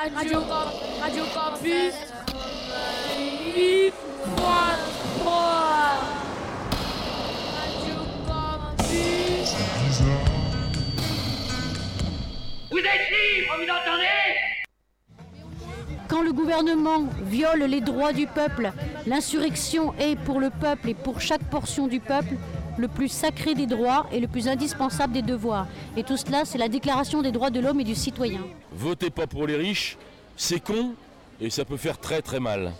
[0.00, 0.40] Radio,
[0.98, 1.92] Radio Campus.
[3.54, 3.92] 8
[7.68, 7.96] Radio
[8.26, 9.54] Campus.
[12.70, 14.30] Vous êtes libre, vous entendez?
[16.08, 18.72] Quand le gouvernement viole les droits du peuple,
[19.06, 22.36] l'insurrection est pour le peuple et pour chaque portion du peuple
[22.78, 25.66] le plus sacré des droits et le plus indispensable des devoirs.
[25.96, 28.40] Et tout cela, c'est la déclaration des droits de l'homme et du citoyen.
[28.72, 29.96] Votez pas pour les riches,
[30.36, 30.94] c'est con
[31.40, 32.72] et ça peut faire très très mal.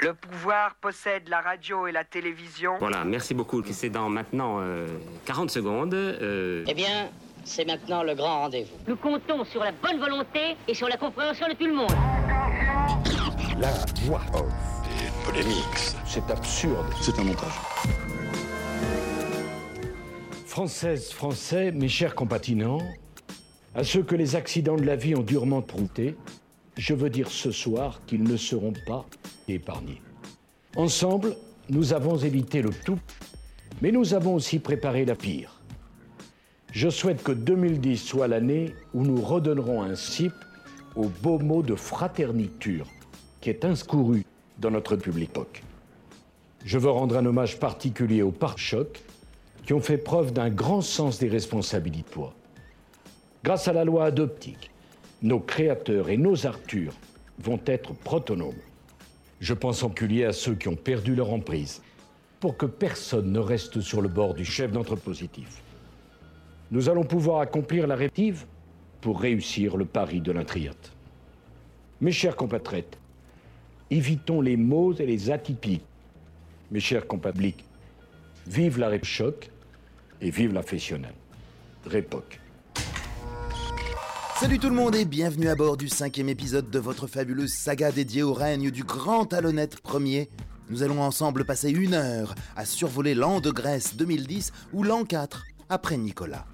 [0.00, 2.74] Le pouvoir possède la radio et la télévision.
[2.78, 3.62] Voilà, merci beaucoup.
[3.70, 4.86] C'est dans maintenant euh,
[5.24, 5.94] 40 secondes.
[5.94, 7.08] euh, Eh bien,
[7.46, 8.76] c'est maintenant le grand rendez-vous.
[8.86, 11.92] Nous comptons sur la bonne volonté et sur la compréhension de tout le monde.
[13.58, 13.70] La
[14.04, 14.52] voix off.
[16.06, 16.86] C'est absurde.
[17.00, 17.52] C'est un montage.
[20.46, 22.80] Françaises, Français, mes chers compatinants,
[23.74, 26.16] à ceux que les accidents de la vie ont durement prouté,
[26.76, 29.04] je veux dire ce soir qu'ils ne seront pas
[29.48, 30.00] épargnés.
[30.76, 31.36] Ensemble,
[31.68, 32.98] nous avons évité le tout,
[33.82, 35.55] mais nous avons aussi préparé la pire.
[36.76, 40.34] Je souhaite que 2010 soit l'année où nous redonnerons un cip
[40.94, 42.86] au beau mot de fraterniture
[43.40, 44.26] qui est inscouru
[44.58, 45.30] dans notre public.
[46.66, 49.02] Je veux rendre un hommage particulier aux pare-chocs
[49.64, 52.20] qui ont fait preuve d'un grand sens des responsabilités.
[53.42, 54.70] Grâce à la loi adoptique,
[55.22, 56.92] nos créateurs et nos Arthurs
[57.38, 58.52] vont être protonomes.
[59.40, 61.80] Je pense en particulier à ceux qui ont perdu leur emprise,
[62.38, 65.62] pour que personne ne reste sur le bord du chef d'entre-positif.
[66.72, 68.44] Nous allons pouvoir accomplir la rétive
[69.00, 70.92] pour réussir le pari de l'intriote.
[72.00, 72.98] Mes chers compatriotes,
[73.88, 75.86] évitons les mots et les atypiques.
[76.72, 77.64] Mes chers compabliques,
[78.48, 79.48] vive la choc
[80.20, 81.14] et vive la fétionnelle.
[81.86, 82.40] Répoque.
[84.40, 87.92] Salut tout le monde et bienvenue à bord du cinquième épisode de votre fabuleuse saga
[87.92, 90.28] dédiée au règne du grand talonnette premier.
[90.68, 95.44] Nous allons ensemble passer une heure à survoler l'an de Grèce 2010 ou l'an 4
[95.68, 96.44] après Nicolas.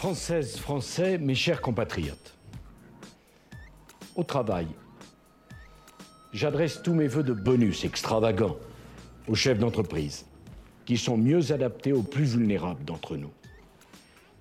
[0.00, 2.34] Françaises, Français, mes chers compatriotes.
[4.16, 4.66] Au travail,
[6.32, 8.56] j'adresse tous mes voeux de bonus extravagants
[9.28, 10.24] aux chefs d'entreprise
[10.86, 13.30] qui sont mieux adaptés aux plus vulnérables d'entre nous.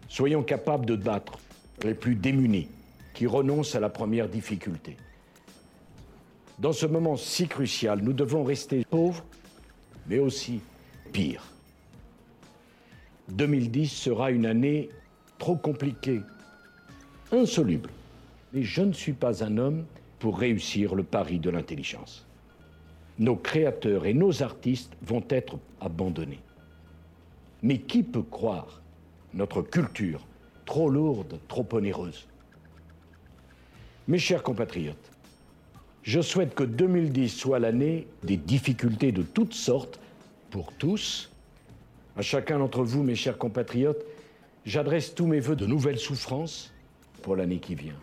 [0.08, 1.40] Soyons capables de battre
[1.84, 2.70] les plus démunis
[3.14, 4.96] qui renoncent à la première difficulté.
[6.58, 9.26] Dans ce moment si crucial, nous devons rester pauvres,
[10.08, 10.62] mais aussi
[11.12, 11.44] pire.
[13.28, 14.90] 2010 sera une année
[15.40, 16.22] trop compliquée,
[17.32, 17.90] insoluble.
[18.54, 19.86] Mais je ne suis pas un homme
[20.20, 22.26] pour réussir le pari de l'intelligence.
[23.18, 26.40] Nos créateurs et nos artistes vont être abandonnés.
[27.64, 28.82] Mais qui peut croire
[29.34, 30.26] notre culture
[30.66, 32.28] trop lourde, trop onéreuse?
[34.08, 35.12] Mes chers compatriotes,
[36.04, 40.00] je souhaite que 2010 soit l'année des difficultés de toutes sortes
[40.50, 41.30] pour tous.
[42.18, 44.04] À chacun d'entre vous, mes chers compatriotes,
[44.70, 46.72] j'adresse tous mes voeux de nouvelles souffrances
[47.24, 48.00] pour l'année qui vient.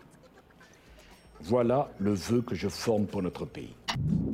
[1.41, 3.73] Voilà le vœu que je forme pour notre pays.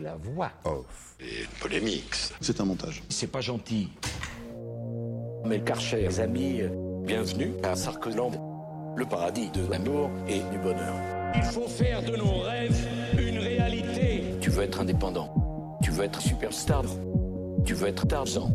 [0.01, 1.15] La voix off.
[1.19, 2.15] Et polémique.
[2.41, 3.03] C'est un montage.
[3.09, 3.89] C'est pas gentil.
[5.45, 6.61] Mes chers amis,
[7.05, 10.95] bienvenue à Sarkoland, le paradis de l'amour et du bonheur.
[11.35, 14.23] Il faut faire de nos rêves une réalité.
[14.41, 16.83] Tu veux être indépendant, tu veux être superstar,
[17.65, 18.51] tu veux être Tarzan,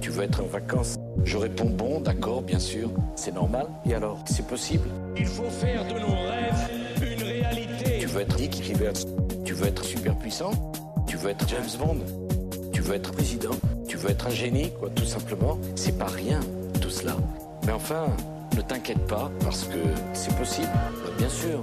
[0.00, 0.96] tu veux être en vacances.
[1.24, 3.66] Je réponds bon, d'accord, bien sûr, c'est normal.
[3.84, 6.70] Et alors, c'est possible Il faut faire de nos rêves
[7.02, 7.98] une réalité.
[8.00, 8.92] Tu veux être Dick Rivers,
[9.44, 10.50] tu veux être super puissant,
[11.06, 11.98] tu veux être James Bond,
[12.72, 13.56] tu veux être président,
[13.88, 15.58] tu veux être un génie, quoi, tout simplement.
[15.74, 16.40] C'est pas rien,
[16.80, 17.16] tout cela.
[17.66, 18.06] Mais enfin,
[18.56, 19.78] ne t'inquiète pas, parce que
[20.12, 20.68] c'est possible,
[21.18, 21.60] bien sûr.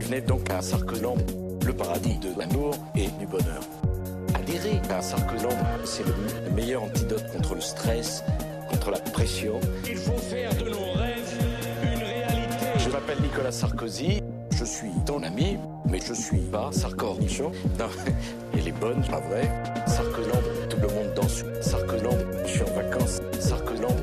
[0.00, 1.16] Venez donc à Sarkoland,
[1.64, 3.62] le paradis de l'amour et du bonheur.
[4.34, 8.24] Adhérez à Sarkoland, c'est le meilleur antidote contre le stress,
[8.90, 9.60] la pression.
[9.88, 11.38] Il faut faire de nos rêves
[11.82, 12.66] une réalité.
[12.78, 14.22] Je m'appelle Nicolas Sarkozy,
[14.56, 15.58] je suis ton ami,
[15.88, 17.52] mais je suis pas Sarkornichon.
[17.78, 17.86] Non,
[18.54, 19.50] elle est bonne, pas vrai.
[19.86, 21.44] Sarkoland, tout le monde danse.
[21.60, 23.20] Sarkoland, je suis en vacances.
[23.38, 23.96] Sarkoland,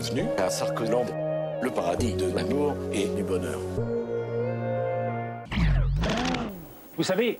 [0.00, 1.04] bienvenue à Sarkoland,
[1.60, 3.58] le paradis de l'amour et du bonheur.
[6.96, 7.38] Vous savez,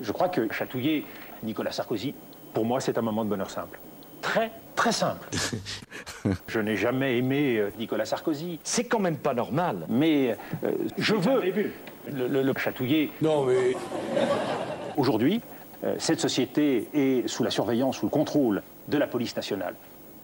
[0.00, 1.04] Je crois que chatouiller
[1.42, 2.14] Nicolas Sarkozy,
[2.54, 3.78] pour moi, c'est un moment de bonheur simple.
[4.22, 5.28] Très, très simple.
[6.48, 8.58] je n'ai jamais aimé euh, Nicolas Sarkozy.
[8.64, 9.84] C'est quand même pas normal.
[9.90, 11.42] Mais euh, je veux
[12.10, 13.10] le, le- le chatouiller.
[13.20, 13.76] Non, mais.
[14.96, 15.42] Aujourd'hui,
[15.84, 19.74] euh, cette société est sous la surveillance, sous le contrôle de la police nationale,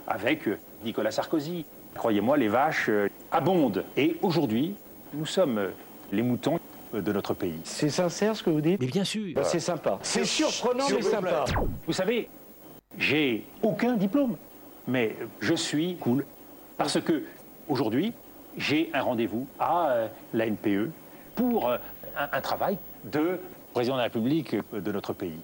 [0.06, 1.64] avec euh, Nicolas Sarkozy.
[1.94, 3.85] Croyez-moi, les vaches euh, abondent.
[3.97, 4.75] Et aujourd'hui,
[5.14, 5.70] nous sommes euh,
[6.12, 6.58] les moutons
[6.93, 7.61] de notre pays.
[7.64, 8.81] C'est sincère ce que vous dites?
[8.81, 9.35] Mais bien sûr.
[9.35, 9.99] Bah, C'est sympa.
[10.03, 11.44] C'est surprenant mais sympa.
[11.87, 12.29] Vous savez,
[12.99, 14.37] j'ai aucun diplôme,
[14.87, 16.25] mais je suis cool.
[16.76, 17.25] Parce que
[17.69, 18.12] aujourd'hui,
[18.56, 20.91] j'ai un rendez-vous à euh, la NPE
[21.35, 21.79] pour euh,
[22.17, 23.38] un, un travail de
[23.75, 25.41] président de la République de notre pays.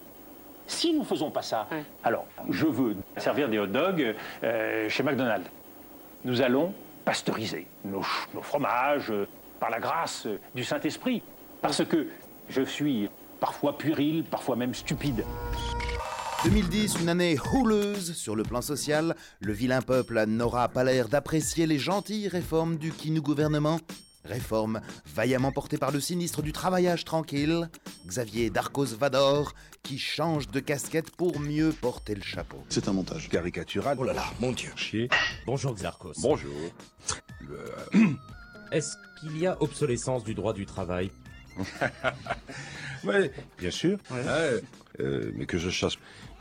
[0.67, 1.69] Si nous ne faisons pas ça,
[2.05, 5.50] alors je veux servir des hot dogs euh, chez McDonald's.
[6.25, 6.73] Nous allons
[7.05, 9.26] pasteuriser nos, nos fromages euh,
[9.59, 11.23] par la grâce euh, du Saint-Esprit.
[11.61, 12.06] Parce que
[12.49, 13.09] je suis
[13.41, 15.25] parfois puéril, parfois même stupide.
[16.44, 19.14] 2010, une année houleuse sur le plan social.
[19.41, 23.79] Le vilain peuple n'aura pas l'air d'apprécier les gentilles réformes du Kinou gouvernement.
[24.32, 24.81] Réforme
[25.14, 27.69] vaillamment portée par le sinistre du travaillage tranquille,
[28.06, 29.52] Xavier Darcos Vador,
[29.82, 32.64] qui change de casquette pour mieux porter le chapeau.
[32.69, 33.29] C'est un montage.
[33.29, 33.96] Caricatural.
[34.00, 34.70] Oh là là, mon Dieu.
[34.76, 35.08] Chier.
[35.46, 36.14] Bonjour Xarkos.
[36.23, 36.52] Bonjour.
[38.70, 41.11] Est-ce qu'il y a obsolescence du droit du travail?
[43.05, 43.99] Oui, bien sûr.
[44.12, 44.61] Euh,
[45.00, 45.94] euh, mais que je chasse.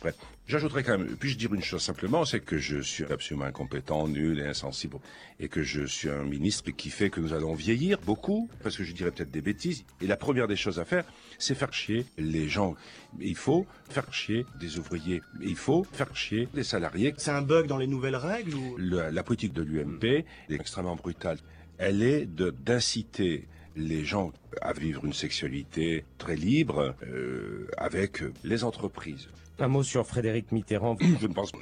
[0.00, 0.14] Bref.
[0.50, 4.40] J'ajouterais quand même, puis-je dire une chose simplement, c'est que je suis absolument incompétent, nul
[4.40, 4.96] et insensible,
[5.38, 8.82] et que je suis un ministre qui fait que nous allons vieillir beaucoup, parce que
[8.82, 9.84] je dirais peut-être des bêtises.
[10.00, 11.04] Et la première des choses à faire,
[11.38, 12.74] c'est faire chier les gens.
[13.20, 15.22] Il faut faire chier des ouvriers.
[15.40, 17.14] Il faut faire chier des salariés.
[17.16, 18.76] C'est un bug dans les nouvelles règles ou?
[18.76, 21.38] Le- la politique de l'UMP est extrêmement brutale.
[21.78, 28.64] Elle est de d'inciter les gens à vivre une sexualité très libre euh, avec les
[28.64, 29.28] entreprises.
[29.60, 30.96] Un mot sur Frédéric Mitterrand.
[31.20, 31.52] Je ne pense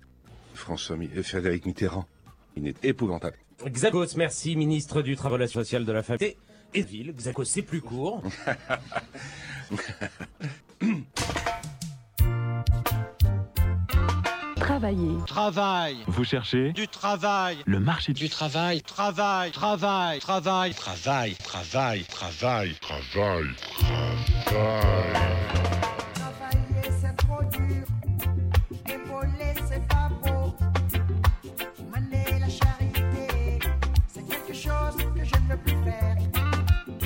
[0.54, 2.06] François Mi- euh, Frédéric Mitterrand.
[2.56, 3.36] Il est épouvantable.
[3.64, 6.36] Xarkos, merci, ministre du Travail social de la Famille
[6.74, 7.14] et de Ville.
[7.16, 8.22] Xarkos, c'est plus court.
[14.56, 15.16] Travailler.
[15.26, 15.96] Travail.
[16.06, 17.58] Vous cherchez Du travail.
[17.66, 18.80] le marché du travail.
[18.82, 19.50] Travail.
[19.52, 20.18] Travail.
[20.20, 20.74] Travail.
[20.74, 21.34] Travail.
[21.36, 22.04] Travail.
[22.04, 22.74] Travail.
[22.80, 23.46] Travail.
[24.46, 25.93] Travailler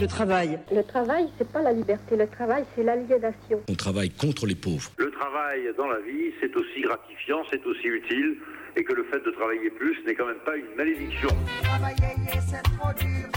[0.01, 0.59] Le travail.
[0.73, 2.17] Le travail, c'est pas la liberté.
[2.17, 3.61] Le travail, c'est l'aliénation.
[3.69, 4.91] On travaille contre les pauvres.
[4.97, 8.37] Le travail dans la vie, c'est aussi gratifiant, c'est aussi utile,
[8.77, 11.29] et que le fait de travailler plus n'est quand même pas une malédiction.
[11.65, 11.97] Travailler
[12.47, 13.29] c'est trop dur,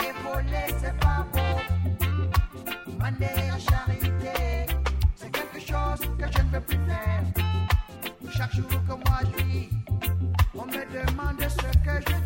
[0.00, 1.58] épauler c'est pas beau.
[2.92, 4.72] Mener la charité,
[5.16, 7.24] c'est quelque chose que je ne veux plus faire.
[8.36, 9.68] Chaque jour que moi je vis,
[10.54, 12.25] on me demande ce que je dis.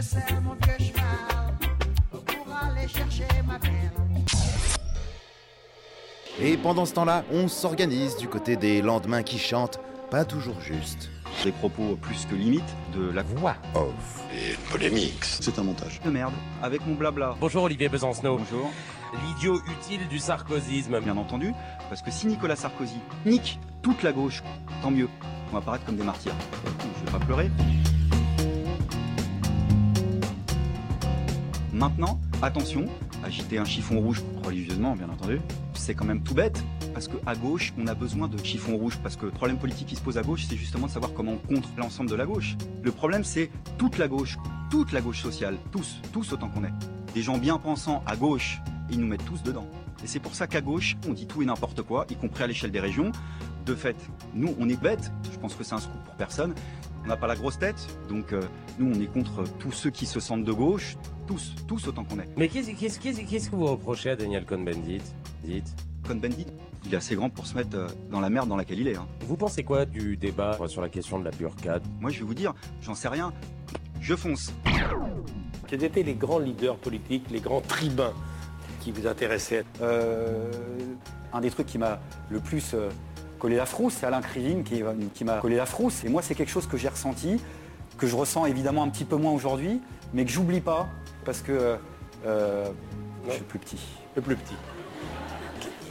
[0.00, 1.58] Je serre mon vieux cheval
[2.10, 3.92] pour aller chercher ma belle.
[6.40, 9.78] Et pendant ce temps-là, on s'organise du côté des lendemains qui chantent,
[10.10, 11.10] pas toujours juste.
[11.44, 12.64] Des propos plus que limite
[12.94, 14.22] de la voix off.
[14.34, 15.22] Et polémique.
[15.22, 16.00] C'est un montage.
[16.02, 17.36] de merde avec mon blabla.
[17.38, 18.38] Bonjour Olivier Besancenot.
[18.38, 18.70] Bonjour.
[19.26, 20.98] L'idiot utile du sarkozysme.
[21.00, 21.52] Bien entendu,
[21.90, 24.42] parce que si Nicolas Sarkozy nique toute la gauche,
[24.80, 25.10] tant mieux.
[25.50, 26.34] On va paraître comme des martyrs.
[27.00, 27.50] Je vais pas pleurer.
[31.80, 32.84] Maintenant, attention,
[33.24, 35.40] agiter un chiffon rouge religieusement, bien entendu,
[35.72, 36.62] c'est quand même tout bête.
[36.92, 38.98] Parce que à gauche, on a besoin de chiffon rouge.
[39.02, 41.32] Parce que le problème politique qui se pose à gauche, c'est justement de savoir comment
[41.32, 42.58] on contre l'ensemble de la gauche.
[42.82, 44.36] Le problème, c'est toute la gauche,
[44.70, 46.72] toute la gauche sociale, tous, tous autant qu'on est.
[47.14, 48.60] Des gens bien pensants à gauche,
[48.90, 49.66] ils nous mettent tous dedans.
[50.04, 52.46] Et c'est pour ça qu'à gauche, on dit tout et n'importe quoi, y compris à
[52.46, 53.10] l'échelle des régions.
[53.66, 53.96] De fait,
[54.34, 55.10] nous, on est bêtes.
[55.32, 56.54] Je pense que c'est un scoop pour personne.
[57.04, 58.42] On n'a pas la grosse tête, donc euh,
[58.78, 62.18] nous, on est contre tous ceux qui se sentent de gauche, tous, tous autant qu'on
[62.18, 62.28] est.
[62.36, 65.00] Mais qu'est-ce qu'est-ce- qu'est-ce- qu'est-ce que vous reprochez à Daniel Cohn-Bendit?
[65.44, 65.74] Dites.
[66.06, 66.46] Cohn-Bendit,
[66.84, 68.96] il est assez grand pour se mettre euh, dans la merde dans laquelle il est.
[68.96, 69.06] hein.
[69.26, 72.34] Vous pensez quoi du débat sur la question de la burqade Moi, je vais vous
[72.34, 72.52] dire,
[72.82, 73.32] j'en sais rien.
[74.02, 74.52] Je fonce.
[75.68, 78.12] Quels étaient les grands leaders politiques, les grands tribuns
[78.80, 79.64] qui vous intéressaient?
[79.80, 80.50] Euh,
[81.32, 81.98] un des trucs qui m'a
[82.28, 82.88] le plus euh,
[83.40, 86.04] collé la frousse, c'est Alain Krivine qui, qui m'a collé la frousse.
[86.04, 87.40] Et moi, c'est quelque chose que j'ai ressenti,
[87.98, 89.80] que je ressens évidemment un petit peu moins aujourd'hui,
[90.14, 90.86] mais que j'oublie pas
[91.24, 91.76] parce que
[92.26, 92.66] euh,
[93.26, 93.80] je suis plus petit.
[94.14, 94.54] Le plus petit.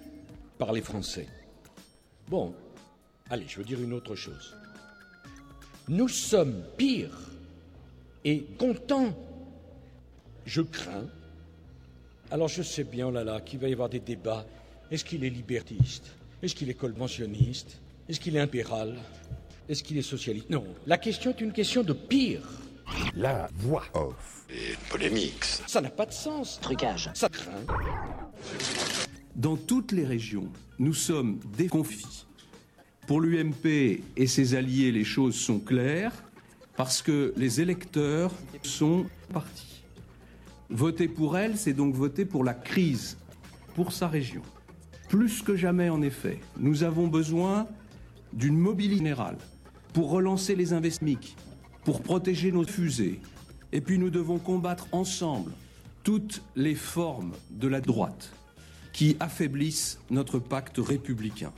[0.57, 1.27] par les Français.
[2.27, 2.53] Bon,
[3.29, 4.55] allez, je veux dire une autre chose.
[5.88, 7.31] Nous sommes pires
[8.24, 9.15] et contents.
[10.45, 11.07] Je crains.
[12.31, 14.45] Alors je sais bien, oh là là, qu'il va y avoir des débats.
[14.89, 16.07] Est-ce qu'il est libertiste?
[16.41, 17.79] Est-ce qu'il est conventionniste?
[18.07, 18.97] Est-ce qu'il est impéral?
[19.67, 20.50] Est-ce qu'il est socialiste?
[20.51, 20.63] Non.
[20.85, 22.41] La question est une question de pire.
[23.15, 24.45] La voix off.
[24.50, 25.43] Une polémique.
[25.43, 26.59] Ça n'a pas de sens.
[26.62, 27.09] Trucage.
[27.15, 27.65] Ça craint.
[29.35, 30.47] Dans toutes les régions,
[30.77, 32.27] nous sommes déconfits.
[33.07, 36.13] Pour l'UMP et ses alliés, les choses sont claires
[36.77, 38.31] parce que les électeurs
[38.62, 39.83] sont partis.
[40.69, 43.17] Voter pour elle, c'est donc voter pour la crise,
[43.74, 44.43] pour sa région.
[45.09, 47.67] Plus que jamais, en effet, nous avons besoin
[48.36, 49.38] d'une mobilité générale
[49.94, 51.20] pour relancer les investissements,
[51.84, 53.20] pour protéger nos fusées.
[53.72, 55.51] Et puis nous devons combattre ensemble
[56.04, 58.32] toutes les formes de la droite
[58.94, 61.51] qui affaiblissent notre pacte républicain.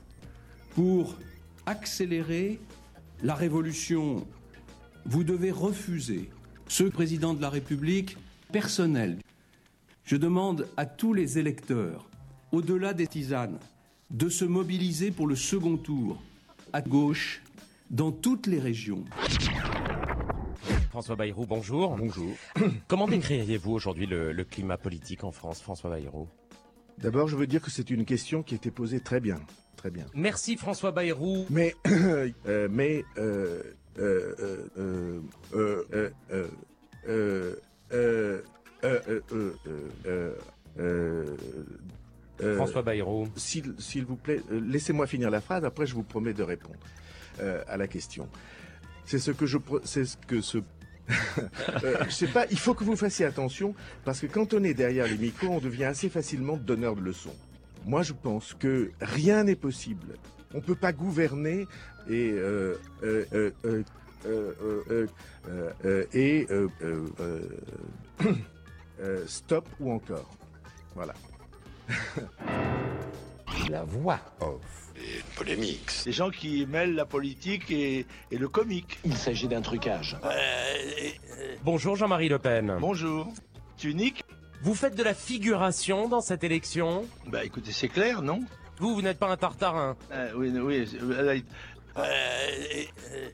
[0.73, 1.17] Pour
[1.65, 2.59] accélérer
[3.21, 4.25] la révolution,
[5.05, 6.29] vous devez refuser
[6.67, 8.17] ce président de la République
[8.51, 9.17] personnel.
[10.03, 12.09] Je demande à tous les électeurs,
[12.51, 13.59] au-delà des tisanes,
[14.09, 16.21] de se mobiliser pour le second tour,
[16.73, 17.41] à gauche,
[17.89, 19.03] dans toutes les régions.
[20.89, 21.95] François Bayrou, bonjour.
[21.95, 22.33] Bonjour.
[22.87, 26.27] Comment décririez-vous aujourd'hui le, climat politique en France, François Bayrou?
[26.97, 29.39] D'abord, je veux dire que c'est une question qui a été posée très bien.
[29.75, 30.05] Très bien.
[30.15, 31.45] Merci François Bayrou.
[31.51, 33.61] Mais, euh, mais, euh,
[37.07, 37.55] euh,
[42.81, 43.27] Bayrou.
[43.35, 46.79] S'il vous plaît, euh, laissez-moi finir la phrase, après je vous promets de répondre
[47.39, 48.27] euh, à la question.
[49.05, 50.57] C'est ce que je c'est ce que ce
[51.83, 54.73] euh, je sais pas, il faut que vous fassiez attention parce que quand on est
[54.73, 57.35] derrière les micros, on devient assez facilement donneur de leçons.
[57.85, 60.15] Moi, je pense que rien n'est possible.
[60.53, 61.65] On peut pas gouverner
[62.09, 62.35] et
[66.13, 66.47] et
[69.27, 70.29] stop ou encore.
[70.95, 71.13] Voilà.
[73.69, 74.61] La voix off.
[74.95, 75.91] Une polémique.
[76.05, 78.99] Des gens qui mêlent la politique et, et le comique.
[79.05, 80.17] Il s'agit d'un trucage.
[81.63, 82.77] Bonjour Jean-Marie Le Pen.
[82.79, 83.31] Bonjour.
[83.77, 84.23] Tu unique
[84.61, 87.05] Vous faites de la figuration dans cette élection?
[87.27, 88.39] Bah écoutez, c'est clair, non?
[88.79, 89.95] Vous, vous n'êtes pas un tartarin.
[90.11, 90.87] Euh, Oui, oui.
[91.01, 91.39] euh,
[91.97, 93.29] euh, euh,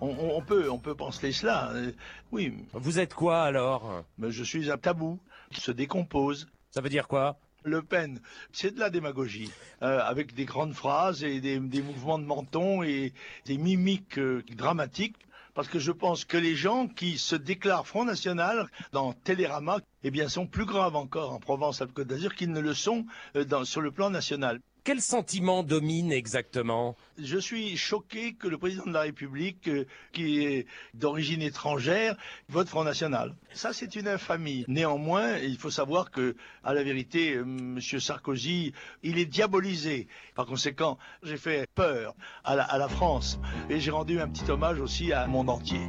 [0.00, 1.70] on, on- on peut, on peut penser cela.
[1.72, 1.92] euh,
[2.32, 2.54] oui.
[2.72, 4.04] Vous êtes quoi alors?
[4.18, 5.18] Mais je suis un tabou
[5.50, 6.46] qui se décompose.
[6.70, 7.38] Ça veut dire quoi?
[7.66, 8.20] Le Pen,
[8.52, 13.14] c'est de la démagogie, euh, avec des grandes phrases et des, mouvements de menton et
[13.46, 15.16] des mimiques euh, dramatiques.
[15.54, 20.10] Parce que je pense que les gens qui se déclarent Front National dans Télérama, eh
[20.10, 23.90] bien, sont plus graves encore en Provence-Alpes-Côte d'Azur qu'ils ne le sont euh, sur le
[23.90, 24.60] plan national.
[24.84, 26.94] Quel sentiment domine exactement?
[27.16, 32.16] Je suis choqué que le président de la République, euh, qui est d'origine étrangère,
[32.50, 33.34] vote Front National.
[33.54, 34.66] Ça, c'est une infamie.
[34.68, 40.06] Néanmoins, il faut savoir que, à la vérité, euh, Monsieur Sarkozy, il est diabolisé.
[40.34, 42.14] Par conséquent, j'ai fait peur
[42.44, 43.38] à la, à la France
[43.70, 45.80] et j'ai rendu un petit hommage aussi à monde entier.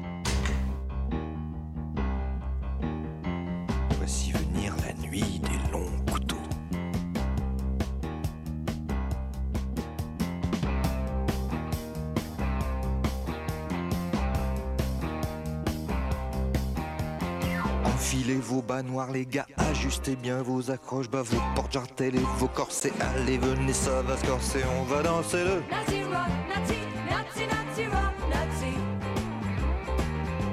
[17.95, 22.25] Enfilez vos bas noirs les gars, ajustez bien vos accroches, bas vos portes jartelles et
[22.39, 22.91] vos corsets.
[22.99, 27.85] Allez venez ça va se corser, on va danser le Nazi rock, Nazi, Nazi, Nazi
[27.87, 28.73] rock, Nazi.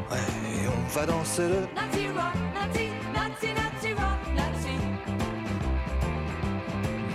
[0.09, 4.77] Ouais, on va danser le Nazi rock, Nazi, Nazi, Nazi rock, Nazi.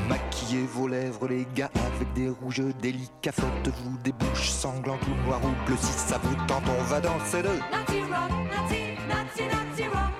[0.09, 5.41] Maquillez vos lèvres les gars avec des rouges délicats Faites-vous des bouches sanglantes ou noires
[5.45, 9.83] ou bleues Si ça vous tente on va danser le Nazi rock, Nazi, Nazi, Nazi
[9.87, 10.16] rock,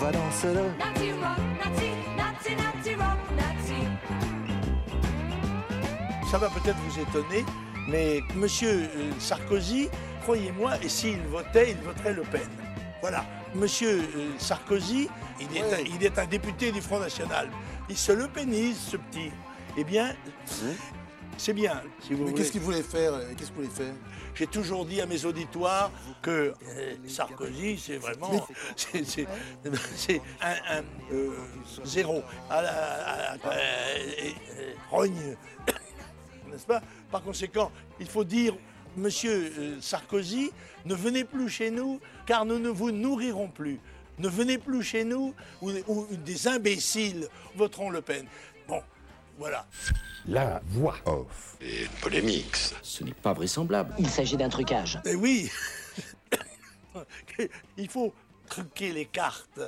[0.00, 3.82] va danser le Nazi rock, Nazi, Nazi, Nazi rock, Nazi.
[6.30, 7.44] Ça va peut-être vous étonner,
[7.88, 9.88] mais Monsieur euh, Sarkozy,
[10.22, 12.48] croyez-moi, et s'il votait, il voterait Le Pen.
[13.00, 13.24] Voilà.
[13.54, 15.08] Monsieur euh, Sarkozy,
[15.40, 17.48] il est, un, il est un député du Front National.
[17.88, 19.30] Il se le pénise, ce petit.
[19.76, 20.14] Eh bien,
[21.38, 22.34] c'est bien, si vous Mais voulez.
[22.34, 23.94] qu'est-ce qu'il voulait faire euh, Qu'est-ce qu'il voulait faire?
[24.38, 25.90] J'ai toujours dit à mes auditoires
[26.22, 29.26] que euh, Sarkozy, c'est vraiment c'est,
[30.40, 31.30] un, un, euh,
[31.84, 32.22] zéro.
[32.48, 35.36] À la, à- à- euh, rogne.
[36.50, 36.80] N'est-ce pas?
[37.10, 38.54] Par conséquent, il faut dire,
[38.96, 40.52] Monsieur Sarkozy,
[40.84, 43.80] ne venez plus chez nous, car nous ne vous nourrirons plus.
[44.20, 48.24] Ne venez plus chez nous, ou, ou des imbéciles voteront Le Pen.
[49.38, 49.66] Voilà.
[50.26, 51.56] La voix off.
[51.60, 52.56] Et une polémique.
[52.82, 53.94] Ce n'est pas vraisemblable.
[53.98, 54.98] Il s'agit d'un trucage.
[55.04, 55.50] Eh oui
[57.76, 58.12] Il faut
[58.48, 59.60] truquer les cartes.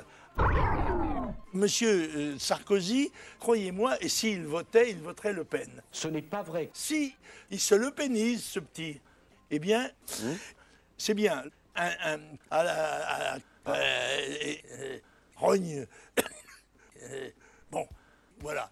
[1.53, 5.69] Monsieur euh, Sarkozy, croyez-moi, et s'il votait, il voterait Le Pen.
[5.91, 6.69] Ce n'est pas vrai.
[6.73, 7.13] Si
[7.49, 9.01] il se le pénise, ce petit,
[9.49, 9.89] eh bien,
[10.97, 11.43] c'est bien.
[11.75, 13.39] Un, un- à la- à la-
[13.73, 14.97] euh, et- euh,
[15.37, 15.85] rogne.
[17.71, 17.87] Bon,
[18.39, 18.69] voilà.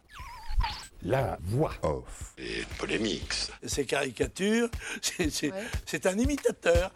[1.03, 2.33] La voix off.
[2.37, 3.33] Et polémique.
[3.65, 4.69] Ces caricatures,
[5.85, 6.91] c'est un imitateur.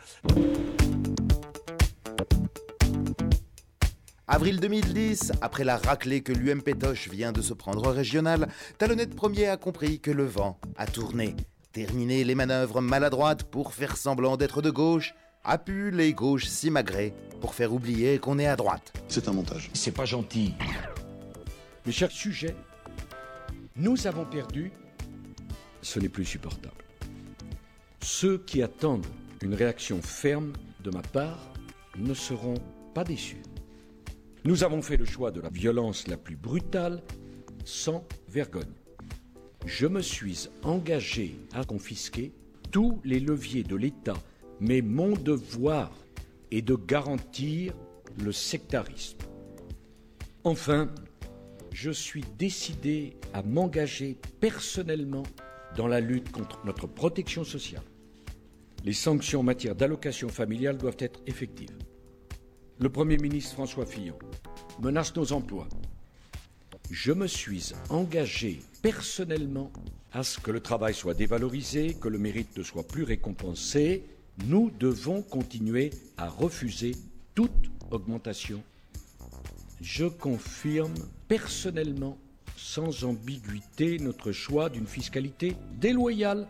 [4.27, 9.15] Avril 2010, après la raclée que l'UM Pétoche vient de se prendre au régional, Talonnette
[9.15, 11.35] Premier a compris que le vent a tourné.
[11.71, 15.13] Terminé les manœuvres maladroites pour faire semblant d'être de gauche,
[15.45, 18.93] a pu les gauches s'imagrer pour faire oublier qu'on est à droite.
[19.07, 19.69] C'est un montage.
[19.73, 20.55] C'est pas gentil.
[21.85, 22.55] Mes chers sujets,
[23.75, 24.71] nous avons perdu.
[25.81, 26.83] Ce n'est plus supportable.
[28.01, 29.05] Ceux qui attendent
[29.41, 31.53] une réaction ferme de ma part
[31.97, 32.55] ne seront
[32.93, 33.41] pas déçus.
[34.45, 37.01] Nous avons fait le choix de la violence la plus brutale,
[37.65, 38.73] sans vergogne.
[39.65, 42.33] Je me suis engagé à confisquer
[42.71, 44.17] tous les leviers de l'État,
[44.59, 45.91] mais mon devoir
[46.51, 47.73] est de garantir
[48.21, 49.17] le sectarisme.
[50.43, 50.89] Enfin,
[51.73, 55.23] je suis décidé à m'engager personnellement
[55.75, 57.83] dans la lutte contre notre protection sociale.
[58.85, 61.75] Les sanctions en matière d'allocation familiale doivent être effectives.
[62.79, 64.17] Le Premier ministre François Fillon
[64.79, 65.67] menace nos emplois.
[66.91, 69.71] Je me suis engagé personnellement
[70.11, 74.03] à ce que le travail soit dévalorisé, que le mérite ne soit plus récompensé.
[74.45, 76.91] Nous devons continuer à refuser
[77.33, 78.61] toute augmentation.
[79.83, 80.93] Je confirme
[81.27, 82.17] personnellement,
[82.55, 86.47] sans ambiguïté, notre choix d'une fiscalité déloyale.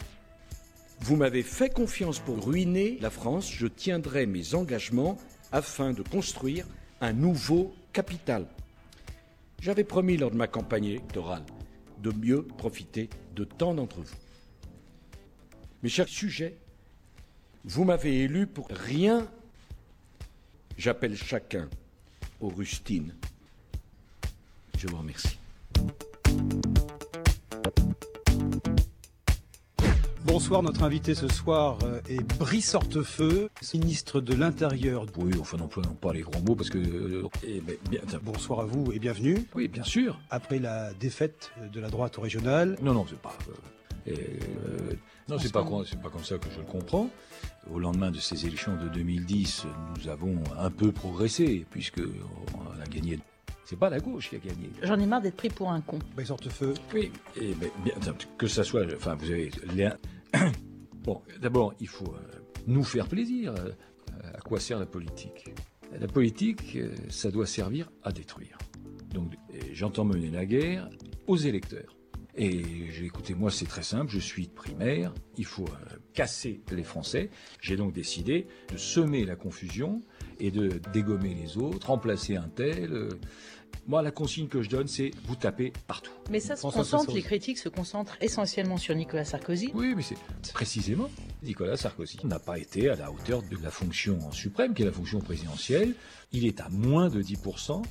[1.00, 5.17] Vous m'avez fait confiance pour ruiner la France, je tiendrai mes engagements
[5.52, 6.67] afin de construire
[7.02, 8.46] un nouveau capital.
[9.60, 11.43] J'avais promis lors de ma campagne électorale
[12.04, 14.15] de mieux profiter de tant d'entre vous.
[15.82, 16.56] Mes chers sujets,
[17.63, 19.28] vous m'avez élu pour rien.
[20.78, 21.67] J'appelle chacun
[22.43, 23.13] aux rustines.
[24.77, 25.38] Je vous remercie.
[30.25, 35.06] Bonsoir, notre invité ce soir euh, est Brice Hortefeux, ministre de l'Intérieur.
[35.17, 36.79] Oui, enfin n'employons pas les grands mots parce que.
[36.79, 39.45] euh, eh ben, bien, Bonsoir à vous et bienvenue.
[39.53, 40.19] Oui, bien sûr.
[40.29, 42.77] Après la défaite de la droite au régional.
[42.82, 43.38] Non, non, c'est pas.
[44.08, 44.93] euh, euh,
[45.30, 47.10] non, c'est pas, c'est pas comme ça que je le comprends.
[47.72, 49.66] Au lendemain de ces élections de 2010,
[49.98, 53.20] nous avons un peu progressé puisque on a gagné.
[53.66, 54.70] C'est pas la gauche qui a gagné.
[54.84, 55.98] J'en ai marre d'être pris pour un con.
[56.16, 56.74] Brice Hortefeux.
[56.94, 57.94] Oui, et ben, bien,
[58.38, 58.86] que ça soit.
[58.96, 59.50] Enfin, vous avez.
[59.74, 59.90] les-
[61.04, 63.54] Bon, d'abord, il faut euh, nous faire plaisir.
[63.56, 63.72] Euh,
[64.36, 65.50] À quoi sert la politique?
[66.00, 68.58] La politique, euh, ça doit servir à détruire.
[69.14, 69.34] Donc,
[69.74, 70.90] j'entends mener la guerre
[71.28, 71.96] aux électeurs.
[72.36, 74.12] Et j'ai écoutez, moi, c'est très simple.
[74.12, 75.13] Je suis primaire.
[75.38, 77.30] Il faut euh, casser les Français.
[77.62, 80.02] J'ai donc décidé de semer la confusion
[80.39, 82.91] et de dégommer les autres, remplacer un tel.
[82.91, 83.10] euh,
[83.88, 86.12] Moi, la consigne que je donne, c'est vous tapez partout.
[86.32, 89.69] Mais ça se François concentre, les critiques se concentrent essentiellement sur Nicolas Sarkozy.
[89.76, 90.17] Oui, mais c'est
[90.54, 91.10] précisément
[91.43, 94.91] Nicolas Sarkozy n'a pas été à la hauteur de la fonction suprême, qui est la
[94.91, 95.93] fonction présidentielle.
[96.32, 97.84] Il est à moins de 10%.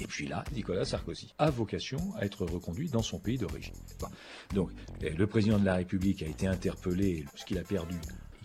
[0.00, 3.74] Et puis là, Nicolas Sarkozy a vocation à être reconduit dans son pays d'origine.
[4.00, 4.08] Bon.
[4.52, 7.94] Donc, le président de la République a été interpellé, ce qu'il a perdu,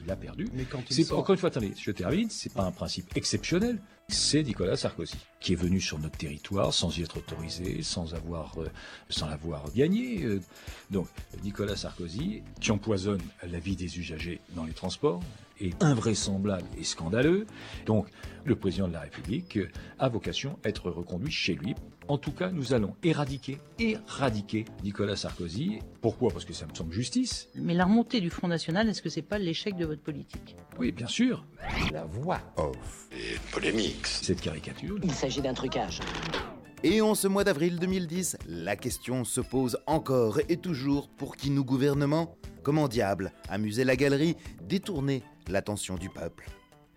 [0.04, 0.48] il a perdu.
[0.54, 3.80] Mais quand il sort- encore une fois, attendez, je termine, c'est pas un principe exceptionnel.
[4.12, 8.60] C'est Nicolas Sarkozy qui est venu sur notre territoire sans y être autorisé, sans avoir,
[8.60, 8.68] euh,
[9.10, 10.24] sans l'avoir gagné.
[10.24, 10.42] euh.
[10.90, 11.08] donc
[11.44, 15.22] Nicolas Sarkozy qui empoisonne la vie des usagers dans les transports
[15.60, 17.46] est invraisemblable et scandaleux.
[17.86, 18.08] Donc
[18.46, 19.70] le président de la République euh,
[20.00, 21.76] a vocation à être reconduit chez lui.
[22.08, 25.80] En tout cas, nous allons éradiquer, éradiquer Nicolas Sarkozy.
[26.02, 26.32] Pourquoi?
[26.32, 27.50] Parce que ça me semble justice.
[27.54, 30.56] Mais la remontée du Front National, est-ce que c'est pas l'échec de votre politique?
[30.80, 31.46] Oui, bien sûr.
[31.92, 33.10] La voix off.
[33.12, 34.08] Et polémique.
[34.08, 34.98] Cette caricature.
[35.04, 36.00] Il s'agit d'un trucage.
[36.82, 41.50] Et en ce mois d'avril 2010, la question se pose encore et toujours pour qui
[41.50, 42.38] nous gouvernement?
[42.64, 46.50] Comment diable amuser la galerie, détourner l'attention du peuple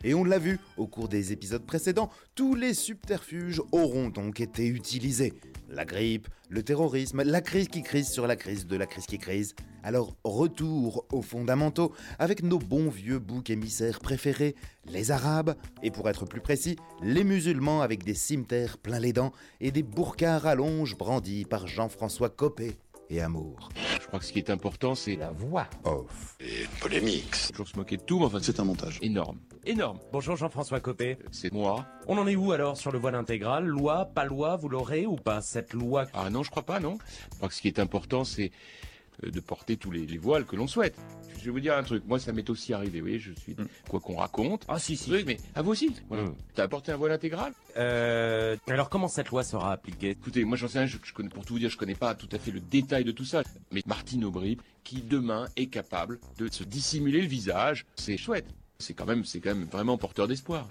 [0.05, 4.67] Et on l'a vu au cours des épisodes précédents, tous les subterfuges auront donc été
[4.67, 5.33] utilisés.
[5.69, 9.19] La grippe, le terrorisme, la crise qui crise sur la crise de la crise qui
[9.19, 9.55] crise.
[9.83, 14.55] Alors retour aux fondamentaux avec nos bons vieux boucs émissaires préférés,
[14.87, 19.33] les Arabes, et pour être plus précis, les musulmans avec des cimetères plein les dents
[19.61, 22.77] et des burkas rallonges brandis par Jean-François Copé
[23.13, 23.69] et Amour.
[24.01, 26.37] Je crois que ce qui est important, c'est la voix off.
[26.41, 27.37] Et polémique.
[27.51, 28.99] Toujours se moquer de tout, mais enfin, c'est un montage.
[29.03, 29.39] Énorme.
[29.65, 29.99] Énorme.
[30.13, 31.19] Bonjour Jean-François Copé.
[31.31, 31.87] C'est moi.
[32.09, 33.67] On en est où alors sur le voile intégral?
[33.67, 36.07] Loi, pas loi, vous l'aurez ou pas cette loi?
[36.15, 36.99] Ah non, je crois pas, non.
[37.31, 38.92] Je crois que ce qui est important, c'est euh,
[39.23, 40.97] de porter tous les, les voiles que l'on souhaite.
[41.39, 42.05] Je vais vous dire un truc.
[42.07, 43.01] Moi, ça m'est aussi arrivé.
[43.01, 43.57] Vous voyez, je suis
[43.89, 44.65] quoi qu'on raconte.
[44.69, 45.11] Ah si si.
[45.11, 45.93] Oui, mais à vous aussi.
[46.09, 46.25] Voilà.
[46.25, 46.35] Mm.
[46.55, 47.53] T'as apporté un voile intégral?
[47.77, 50.11] Euh, alors comment cette loi sera appliquée?
[50.11, 52.15] Écoutez, moi j'en sais rien, je, je connais pour tout vous dire, je connais pas
[52.15, 53.43] tout à fait le détail de tout ça.
[53.73, 58.47] Mais Martine Aubry, qui demain est capable de se dissimuler le visage, c'est chouette.
[58.79, 60.69] C'est quand même, c'est quand même vraiment porteur d'espoir.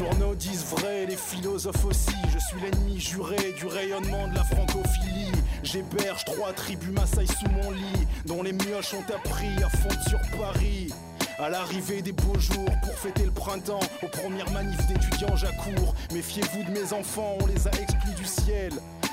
[0.00, 2.16] Journaux disent vrai, les philosophes aussi.
[2.32, 5.30] Je suis l'ennemi juré du rayonnement de la francophilie.
[5.62, 10.18] J'héberge trois tribus Maasai sous mon lit, dont les mioches ont appris à fondre sur
[10.38, 10.88] Paris.
[11.38, 15.94] À l'arrivée des beaux jours pour fêter le printemps, aux premières manifs d'étudiants j'accours.
[16.14, 18.72] Méfiez-vous de mes enfants, on les a exclus du ciel.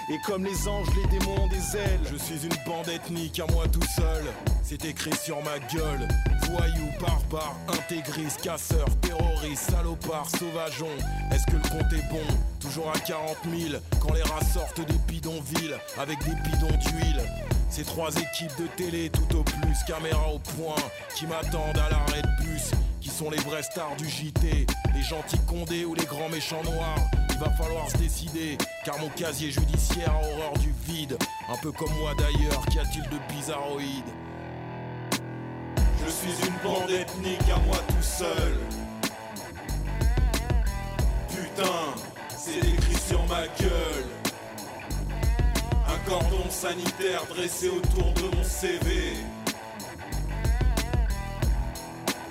[0.10, 2.00] Et comme les anges, les démons des ailes.
[2.10, 4.24] Je suis une bande ethnique à moi tout seul.
[4.64, 6.08] C'est écrit sur ma gueule.
[6.50, 10.88] Voyous, barbares, intégristes, casseurs, terroristes, salopards, sauvageons.
[11.32, 12.24] Est-ce que le compte est bon?
[12.60, 17.22] Toujours à 40 000 quand les rats sortent des bidonvilles avec des bidons d'huile.
[17.70, 20.82] Ces trois équipes de télé tout au plus, caméra au point,
[21.16, 25.40] qui m'attendent à l'arrêt de bus, qui sont les vrais stars du JT, les gentils
[25.46, 27.00] condés ou les grands méchants noirs.
[27.30, 31.18] Il va falloir se décider, car mon casier judiciaire a horreur du vide,
[31.50, 34.06] un peu comme moi d'ailleurs, qu'y a-t-il de bizarroïde?
[36.08, 38.54] Je suis une bande ethnique à moi tout seul.
[41.30, 41.96] Putain,
[42.30, 44.06] c'est écrit sur ma gueule.
[45.86, 49.18] Un cordon sanitaire dressé autour de mon CV.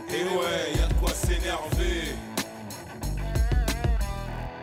[0.08, 2.14] Et ouais, y a de quoi s'énerver.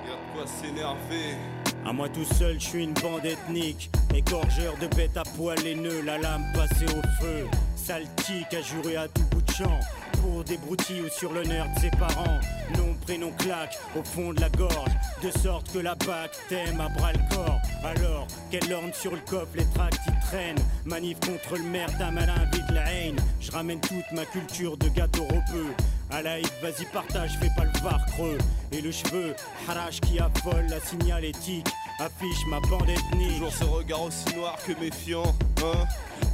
[0.06, 1.38] Y a de quoi s'énerver.
[1.86, 3.91] À moi tout seul, je suis une bande ethnique.
[4.15, 7.47] Égorgeur de bêtes à poil les nœuds, la lame passée au feu.
[7.86, 9.80] Saltique à jurer à tout bout de champ.
[10.22, 12.39] Pour des broutilles ou sur l'honneur de ses parents.
[12.78, 14.91] Nom, prénom, claque au fond de la gorge.
[15.22, 17.60] De sorte que la bac t'aime à bras le corps.
[17.84, 20.63] Alors, qu'elle orne sur le coffre les tracts qui traînent.
[20.86, 23.17] Manif contre le maire, ta malin vide la haine.
[23.41, 25.74] Je ramène toute ma culture de gâteau ropeux.
[26.10, 28.38] À vas-y partage, fais pas le var creux.
[28.72, 29.36] Et le cheveu,
[29.67, 31.67] harache qui affole la signalétique.
[32.00, 33.34] Affiche ma bande ethnique.
[33.34, 35.88] Toujours ce regard aussi noir que méfiant, hein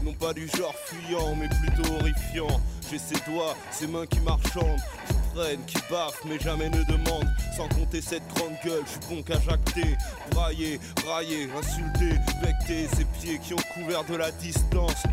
[0.04, 2.62] Non pas du genre fuyant, mais plutôt horrifiant.
[2.90, 7.30] J'ai ses doigts, ses mains qui marchandent, qui prennent, qui baffent, mais jamais ne demandent.
[7.56, 9.96] Sans compter cette grande gueule, je suis bon qu'à jacter,
[10.32, 15.04] brailler, railler, insulter, becter ses pieds qui ont couvert de la distance.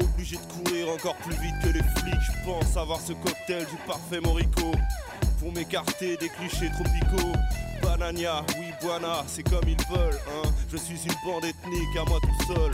[0.00, 3.76] Obligé de courir encore plus vite que les flics, je pense avoir ce cocktail du
[3.86, 4.72] parfait morico.
[5.40, 7.32] Pour m'écarter des clichés tropicaux.
[7.82, 10.48] Banania, oui, Buana, c'est comme ils veulent, hein.
[10.70, 12.72] Je suis une bande ethnique à moi tout seul.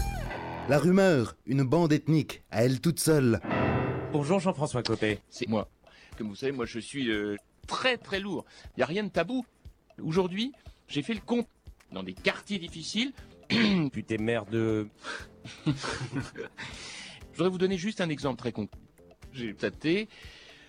[0.68, 3.40] La rumeur, une bande ethnique, à elle toute seule.
[4.12, 5.18] Bonjour Jean-François Copé.
[5.28, 5.68] C'est moi.
[6.16, 8.44] Comme vous savez, moi je suis euh, très très lourd.
[8.76, 9.44] Il n'y a rien de tabou.
[10.00, 10.52] Aujourd'hui,
[10.86, 11.48] j'ai fait le compte
[11.90, 13.12] dans des quartiers difficiles.
[13.48, 14.86] Puis t'es maire de...
[15.66, 18.78] Je voudrais vous donner juste un exemple très concret.
[19.32, 20.08] J'ai tâté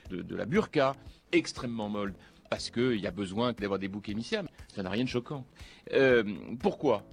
[0.10, 0.96] de, de la burqa,
[1.32, 2.16] extrêmement molle,
[2.50, 4.44] parce qu'il y a besoin d'avoir des boucs émissaires.
[4.74, 5.46] Ça n'a rien de choquant.
[5.92, 6.24] Euh,
[6.60, 7.06] pourquoi?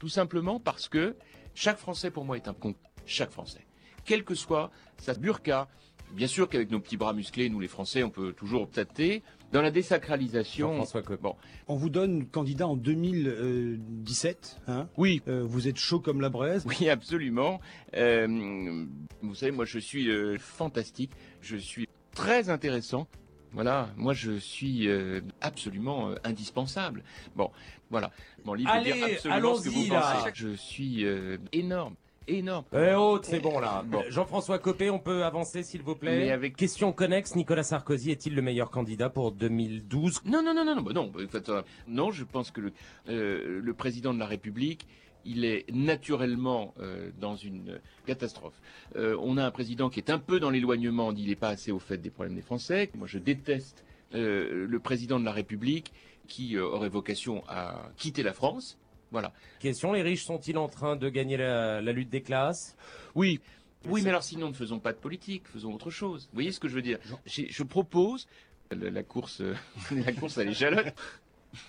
[0.00, 1.14] Tout simplement parce que
[1.56, 2.74] chaque Français, pour moi, est un con.
[3.06, 3.66] Chaque Français.
[4.04, 5.68] Quelle que soit sa burqa,
[6.12, 9.22] bien sûr qu'avec nos petits bras musclés, nous les Français, on peut toujours tâter.
[9.52, 10.82] Dans la désacralisation,
[11.22, 11.36] bon,
[11.68, 14.60] On vous donne candidat en 2017.
[14.68, 14.86] Hein?
[14.98, 15.22] Oui.
[15.28, 16.62] Euh, vous êtes chaud comme la braise.
[16.66, 17.58] Oui, absolument.
[17.94, 18.84] Euh,
[19.22, 21.12] vous savez, moi, je suis euh, fantastique.
[21.40, 23.08] Je suis très intéressant.
[23.56, 27.02] Voilà, moi, je suis euh, absolument euh, indispensable.
[27.34, 27.50] Bon,
[27.90, 28.12] voilà.
[28.44, 29.16] Mon livre veut Allez, dire absolument
[29.56, 30.12] ce que allons-y, vous là.
[30.18, 30.30] pensez.
[30.34, 31.94] Je suis euh, énorme,
[32.28, 32.64] énorme.
[32.74, 33.82] Eh oh, c'est bon là.
[34.10, 38.34] Jean-François Copé, on peut avancer s'il vous plaît Mais avec- Question connexe, Nicolas Sarkozy est-il
[38.34, 41.48] le meilleur candidat pour 2012 Non, non, non, non, non, bah non, bah, en fait,
[41.48, 42.72] euh, non, je pense que le,
[43.08, 44.86] euh, le président de la République,
[45.26, 48.54] il est naturellement euh, dans une catastrophe.
[48.96, 51.72] Euh, on a un président qui est un peu dans l'éloignement, il n'est pas assez
[51.72, 52.90] au fait des problèmes des Français.
[52.94, 53.84] Moi, je déteste
[54.14, 55.92] euh, le président de la République
[56.28, 58.78] qui aurait vocation à quitter la France.
[59.12, 59.32] Voilà.
[59.60, 62.76] Question, les riches sont-ils en train de gagner la, la lutte des classes?
[63.14, 63.40] Oui.
[63.88, 66.24] Oui, mais alors sinon, ne faisons pas de politique, faisons autre chose.
[66.32, 66.98] Vous voyez ce que je veux dire?
[67.24, 68.26] J'ai- Je propose
[68.72, 69.42] la, course,
[69.92, 70.92] la course à l'échalote.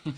[0.05, 0.11] Il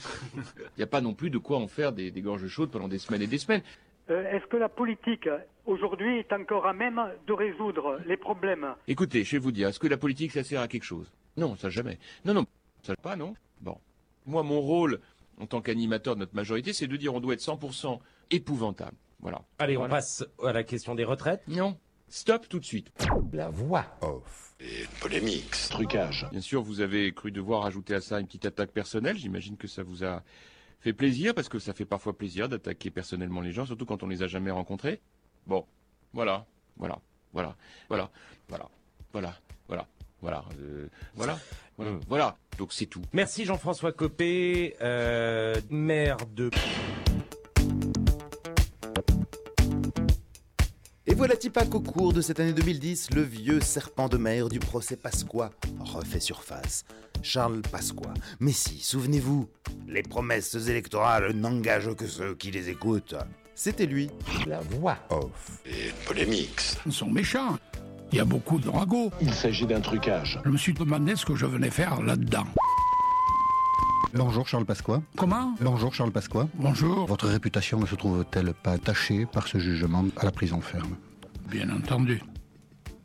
[0.78, 3.00] n'y a pas non plus de quoi en faire des, des gorges chaudes pendant des
[3.00, 3.62] semaines et des semaines.
[4.10, 5.30] Euh, Est-ce que la politique,
[5.66, 9.80] aujourd'hui, est encore à même de résoudre les problèmes Écoutez, je vais vous dire, est-ce
[9.80, 11.12] que la politique, ça sert à quelque chose?
[11.38, 12.00] Non, ça jamais.
[12.26, 12.46] Non, non,
[12.84, 13.78] ça pas, non Bon.
[14.26, 15.00] Moi, mon rôle,
[15.40, 18.00] en tant qu'animateur de notre majorité, c'est de dire on doit être 100%
[18.32, 18.96] épouvantable.
[19.22, 19.42] Voilà.
[19.60, 19.96] Allez, on Voilà.
[19.96, 21.42] passe à la question des retraites.
[21.48, 21.78] Non.
[22.10, 22.92] Stop tout de suite.
[23.32, 24.56] La voix off.
[24.60, 26.28] Et polémique, trucage.
[26.32, 29.18] Bien sûr, vous avez cru devoir ajouter à ça une petite attaque personnelle.
[29.18, 30.24] J'imagine que ça vous a
[30.82, 34.08] fait plaisir, parce que ça fait parfois plaisir d'attaquer personnellement les gens, surtout quand on
[34.08, 35.02] les a jamais rencontrés.
[35.46, 35.66] Bon,
[36.14, 36.46] voilà,
[36.78, 37.00] voilà,
[37.32, 37.56] voilà,
[37.88, 38.10] voilà,
[38.50, 38.70] voilà,
[39.14, 39.36] voilà,
[39.68, 39.88] voilà.
[40.22, 41.40] Voilà, euh, voilà,
[41.78, 42.00] voilà, mm.
[42.10, 43.02] voilà, Donc c'est tout.
[43.14, 46.50] Merci Jean-François Copé, euh, maire de...
[51.10, 54.60] Et voilà Tipa qu'au cours de cette année 2010, le vieux serpent de mer du
[54.60, 56.86] procès Pasqua refait surface.
[57.24, 58.14] Charles Pasqua.
[58.40, 59.50] Mais si, souvenez-vous,
[59.88, 63.16] les promesses électorales n'engagent que ceux qui les écoutent.
[63.56, 64.12] C'était lui.
[64.46, 65.60] La voix off.
[65.66, 66.62] Et polémique.
[66.86, 67.58] Ils sont méchants.
[68.12, 69.12] Il y a beaucoup de ragots.
[69.20, 70.40] Il s'agit d'un trucage.
[70.46, 72.46] Je me suis demandé ce que je venais faire là-dedans.
[74.14, 75.02] Bonjour Charles Pasqua.
[75.16, 75.54] Comment?
[75.62, 76.48] Bonjour Charles Pasqua.
[76.56, 77.06] Bonjour.
[77.06, 80.96] Votre réputation ne se trouve-t-elle pas tachée par ce jugement à la prison ferme?
[81.50, 82.22] Bien entendu.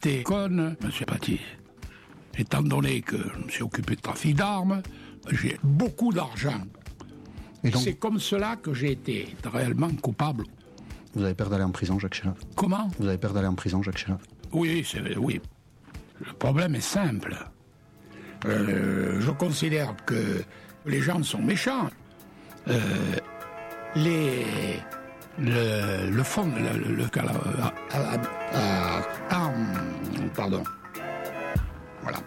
[0.01, 1.41] T'es conne, monsieur Paty.
[2.39, 4.83] Étant donné que je me suis occupé de trafic d'armes,
[5.31, 6.61] j'ai beaucoup d'argent.
[7.63, 10.45] Et donc- C'est comme cela que j'ai été réellement coupable.
[11.15, 12.37] Vous avez peur d'aller en prison, Jacques Chirac?
[12.57, 12.91] Comment?
[12.99, 14.19] Vous avez peur d'aller en prison, Jacques Chirac?
[14.53, 15.41] Oui, c'est oui.
[16.21, 17.37] Le problème est simple.
[18.47, 20.43] Euh, je considère que
[20.87, 21.89] les gens sont méchants.
[22.69, 22.81] Euh,
[23.97, 24.45] les
[25.39, 28.17] le, fond, le, ah, ah,
[28.55, 29.51] ah, ah,
[30.35, 30.63] pardon.
[32.03, 32.19] Voilà.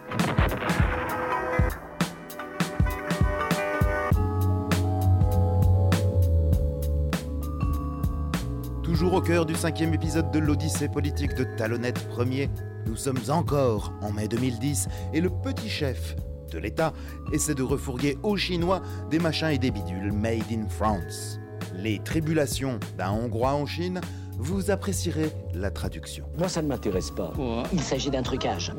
[8.83, 12.49] Toujours au cœur du cinquième épisode de l'Odyssée politique de Talonnette Premier,
[12.87, 16.15] nous sommes encore en mai 2010 et le petit chef
[16.51, 16.93] de l'État
[17.31, 21.39] essaie de refourguer aux Chinois des machins et des bidules made in France.
[21.75, 24.01] Les tribulations d'un Hongrois en Chine,
[24.37, 26.25] vous apprécierez la traduction.
[26.37, 27.33] Moi, ça ne m'intéresse pas.
[27.73, 28.71] Il s'agit d'un trucage.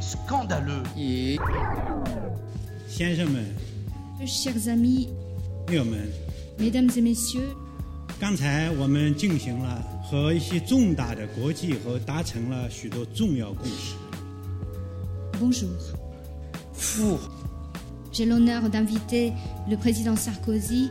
[0.00, 0.82] Scandaleux.
[0.98, 1.36] Euh,
[4.26, 5.08] chers amis,
[6.58, 7.56] mesdames et messieurs,
[8.18, 13.94] 刚才我们进行了和一些重大的国际和达成了许多重要共识。
[15.38, 15.68] Bonjour.
[18.12, 19.32] J'ai l'honneur d'inviter
[19.68, 20.90] le président Sarkozy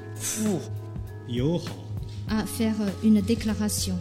[2.28, 3.98] à faire une déclaration.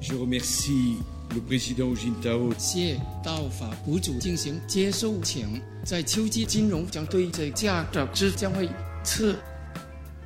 [0.00, 0.96] Je remercie
[1.34, 2.50] le président Hu Jintao.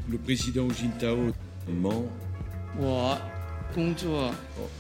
[0.09, 1.19] Le président Hu Jintao
[1.69, 2.05] ment.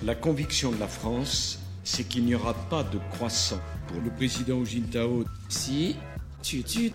[0.02, 4.64] La conviction de la France, c'est qu'il n'y aura pas de croissance pour le président
[4.64, 5.24] Jintao.
[5.48, 5.96] Si,
[6.42, 6.90] tu tu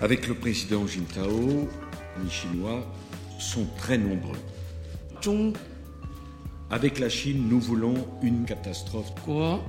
[0.00, 1.68] Avec le président Jintao,
[2.22, 2.84] les Chinois
[3.38, 4.38] sont très nombreux.
[6.70, 9.12] Avec la Chine, nous voulons une catastrophe.
[9.24, 9.64] Quoi?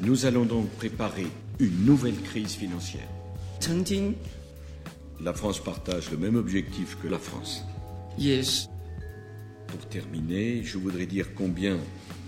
[0.00, 1.26] Nous allons donc préparer
[1.58, 3.08] une nouvelle crise financière.
[5.22, 7.64] La France partage le même objectif que la France.
[8.18, 8.68] Yes.
[9.66, 11.78] Pour terminer, je voudrais dire combien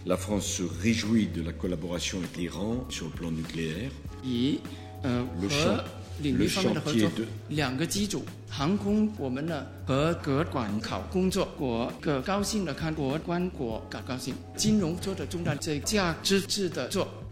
[0.04, 3.90] la France se réjouit de la collaboration avec l'Iran sur le plan nucléaire.
[4.26, 4.58] Et,
[5.04, 5.78] euh, le, champ,
[6.22, 7.08] le chantier.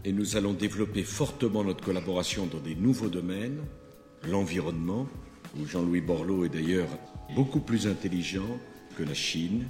[0.05, 3.59] Et nous allons développer fortement notre collaboration dans des nouveaux domaines,
[4.29, 5.07] l'environnement,
[5.59, 6.89] où Jean-Louis Borloo est d'ailleurs
[7.35, 8.57] beaucoup plus intelligent
[8.97, 9.65] que la Chine.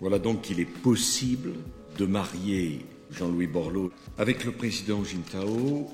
[0.00, 1.54] Voilà donc qu'il est possible
[1.98, 5.90] de marier Jean-Louis Borloo avec le président Jintao.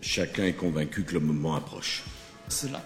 [0.00, 2.02] Chacun est convaincu que le moment approche.
[2.48, 2.84] Cela.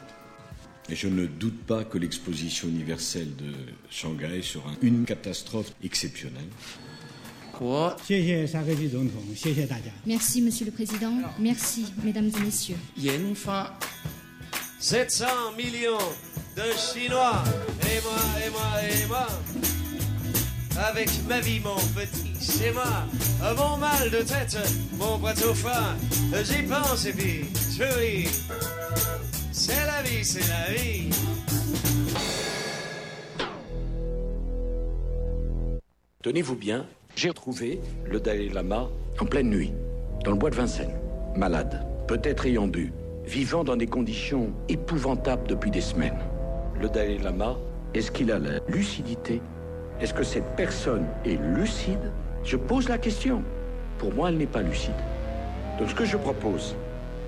[0.88, 3.52] Et je ne doute pas que l'exposition universelle de
[3.90, 6.48] Shanghai sera une catastrophe exceptionnelle.
[10.06, 11.12] Merci, Monsieur le Président.
[11.40, 12.76] Merci, Mesdames et Messieurs.
[14.78, 15.98] 700 millions
[16.56, 17.42] de Chinois.
[17.82, 19.67] Et moi, et moi, et moi.
[20.86, 22.84] Avec ma vie, mon petit, c'est moi.
[23.42, 24.56] Euh, Mon mal de tête,
[24.96, 25.96] mon poitou fin.
[26.44, 28.28] J'y pense et puis je ris.
[29.50, 31.10] C'est la vie, c'est la vie.
[36.22, 36.86] Tenez-vous bien,
[37.16, 38.88] j'ai retrouvé le Dalai Lama
[39.20, 39.72] en pleine nuit,
[40.24, 40.96] dans le bois de Vincennes,
[41.36, 42.92] malade, peut-être ayant bu,
[43.24, 46.18] vivant dans des conditions épouvantables depuis des semaines.
[46.80, 47.56] Le Dalai Lama,
[47.94, 49.40] est-ce qu'il a la lucidité
[50.00, 52.12] Est-ce que cette personne est lucide?
[52.44, 53.42] Je pose la question.
[53.98, 54.94] Pour moi, elle n'est pas lucide.
[55.78, 56.76] Donc ce que je propose,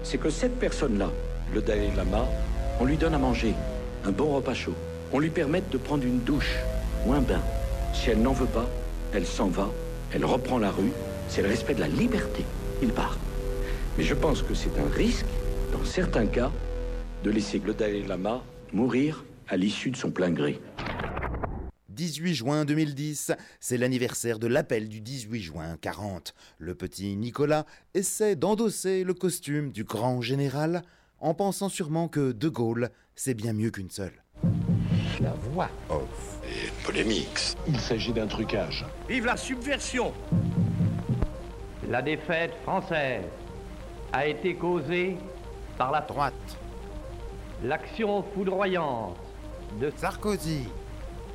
[0.05, 1.11] c'est que cette personne-là,
[1.53, 2.29] le Dalai Lama,
[2.79, 3.55] on lui donne à manger
[4.05, 4.75] un bon repas chaud.
[5.13, 6.55] On lui permette de prendre une douche
[7.05, 7.43] ou un bain.
[7.93, 8.69] Si elle n'en veut pas,
[9.13, 9.69] elle s'en va,
[10.15, 10.93] elle reprend la rue.
[11.29, 12.45] C'est le respect de la liberté.
[12.83, 13.19] Il part.
[13.99, 15.27] Mais je pense que c'est un risque,
[15.73, 16.53] dans certains cas,
[17.25, 20.61] de laisser le Dalai Lama mourir à l'issue de son plein gré.
[22.01, 26.33] 18 juin 2010, c'est l'anniversaire de l'appel du 18 juin 40.
[26.57, 30.81] Le petit Nicolas essaie d'endosser le costume du grand général
[31.19, 34.25] en pensant sûrement que De Gaulle, c'est bien mieux qu'une seule.
[35.21, 36.41] La voix off.
[36.45, 37.55] Et polémique.
[37.69, 38.87] Il s'agit d'un trucage.
[39.07, 40.15] Vive la subversion
[41.91, 43.27] La défaite française
[44.15, 45.19] a été causée
[45.77, 46.57] par la droite.
[47.63, 49.19] L'action foudroyante
[49.79, 50.67] de Sarkozy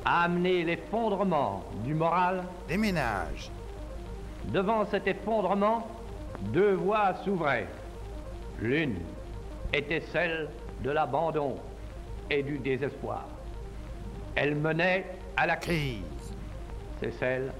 [0.06, 3.50] a amené l'effondrement du moral des ménages.
[4.44, 5.84] Devant cet effondrement,
[6.52, 7.66] deux voies s'ouvraient.
[8.60, 8.98] L'une
[9.72, 10.48] était celle
[10.82, 11.56] de l'abandon
[12.30, 13.24] et du désespoir.
[14.36, 16.04] Elle menait à la crise.
[17.00, 17.52] C'est celle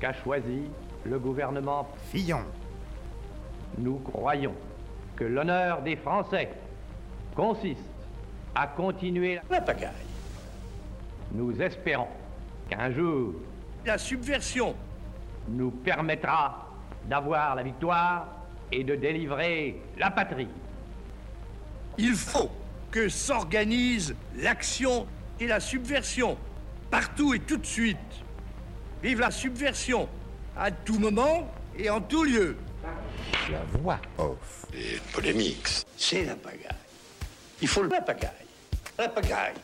[0.00, 0.70] qu'a choisie
[1.04, 2.44] le gouvernement Fillon.
[3.76, 4.54] Nous croyons
[5.16, 6.50] que l'honneur des Français
[7.36, 7.84] consiste
[8.54, 10.09] à continuer la pagaille.
[11.32, 12.08] Nous espérons
[12.68, 13.34] qu'un jour,
[13.86, 14.74] la subversion
[15.48, 16.68] nous permettra
[17.08, 18.26] d'avoir la victoire
[18.72, 20.48] et de délivrer la patrie.
[21.98, 22.50] Il faut
[22.90, 25.06] que s'organise l'action
[25.38, 26.36] et la subversion,
[26.90, 27.96] partout et tout de suite.
[29.02, 30.08] Vive la subversion,
[30.56, 32.56] à tout moment et en tout lieu.
[33.50, 34.66] La voix off.
[34.74, 35.68] Et polémique.
[35.96, 36.76] C'est la pagaille.
[37.62, 38.30] Il faut la pagaille.
[38.98, 39.54] La pagaille.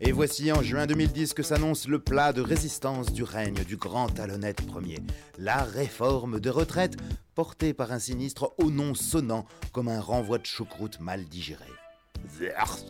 [0.00, 4.08] Et voici en juin 2010 que s'annonce le plat de résistance du règne du grand
[4.08, 5.00] talonnette Ier,
[5.38, 6.96] la réforme de retraite
[7.34, 11.66] portée par un sinistre au nom sonnant comme un renvoi de choucroute mal digéré.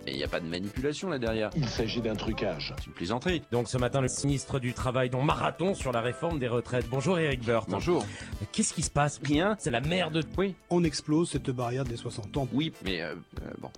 [0.06, 1.50] Il n'y a pas de manipulation là derrière.
[1.56, 2.74] Il s'agit d'un trucage.
[2.78, 3.42] C'est une plaisanterie.
[3.50, 6.86] Donc ce matin, le ministre du Travail, dont marathon sur la réforme des retraites.
[6.90, 7.72] Bonjour Eric Burton.
[7.74, 8.04] Bonjour.
[8.52, 9.20] Qu'est-ce qui se passe?
[9.24, 10.20] Rien C'est la merde.
[10.36, 10.54] Oui.
[10.70, 12.48] On explose cette barrière des 60 ans.
[12.52, 13.70] Oui, mais euh, euh, bon,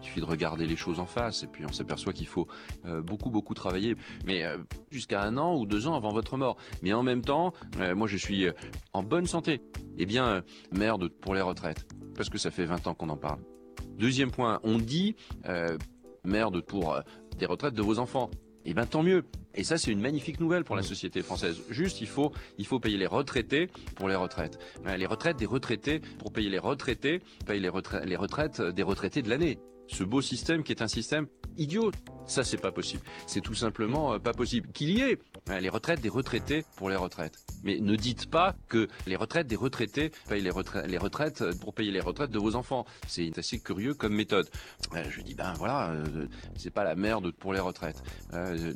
[0.00, 2.48] il suffit de regarder les choses en face et puis on s'aperçoit qu'il faut
[2.86, 3.96] euh, beaucoup, beaucoup travailler.
[4.24, 4.56] Mais euh,
[4.90, 6.56] jusqu'à un an ou deux ans avant votre mort.
[6.82, 8.52] Mais en même temps, euh, moi je suis euh,
[8.92, 9.60] en bonne santé.
[9.98, 10.40] Eh bien, euh,
[10.72, 11.86] merde pour les retraites.
[12.16, 13.40] Parce que ça fait 20 ans qu'on en parle.
[13.98, 15.76] Deuxième point, on dit euh,
[16.24, 17.00] merde pour euh,
[17.38, 18.30] des retraites de vos enfants.
[18.64, 19.24] Eh bien tant mieux.
[19.54, 21.62] Et ça c'est une magnifique nouvelle pour la société française.
[21.70, 24.58] Juste il faut il faut payer les retraités pour les retraites.
[24.86, 28.82] Euh, Les retraites des retraités pour payer les retraités, payer les, retra- les retraites des
[28.82, 29.58] retraités de l'année.
[29.86, 31.28] Ce beau système qui est un système
[31.58, 31.90] idiot.
[32.26, 33.02] Ça c'est pas possible.
[33.26, 34.68] C'est tout simplement euh, pas possible.
[34.72, 35.18] Qu'il y ait
[35.50, 37.38] euh, les retraites des retraités pour les retraites.
[37.64, 41.52] Mais ne dites pas que les retraites des retraités payent les, retra- les retraites euh,
[41.60, 42.84] pour payer les retraites de vos enfants.
[43.06, 44.48] C'est assez curieux comme méthode.
[44.94, 45.94] Euh, je dis ben voilà,
[46.56, 48.02] c'est pas la merde pour les retraites.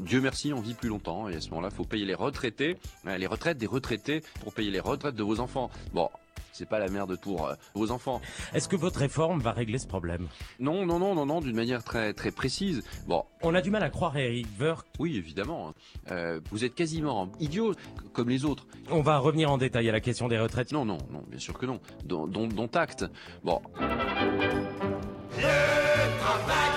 [0.01, 2.77] Dieu merci, on vit plus longtemps et à ce moment-là, faut payer les retraités,
[3.07, 5.71] euh, les retraites des retraités pour payer les retraites de vos enfants.
[5.93, 6.09] Bon,
[6.53, 8.21] c'est pas la merde pour euh, vos enfants.
[8.55, 10.29] Est-ce que votre réforme va régler ce problème?
[10.61, 12.83] Non, non, non, non, non, d'une manière très très précise.
[13.07, 14.87] Bon, On a du mal à croire Eric Woerth.
[14.99, 15.69] oui, évidemment.
[15.69, 15.75] hein.
[16.11, 17.75] Euh, vous êtes quasiment idiot
[18.13, 18.67] comme les autres.
[18.91, 20.73] On va revenir en détail à la question des retraites.
[20.73, 21.81] Non, non, non, bien sûr que non.
[22.05, 23.05] Dont, dont, dont acte.
[23.45, 23.61] Bon,
[26.21, 26.72] travail,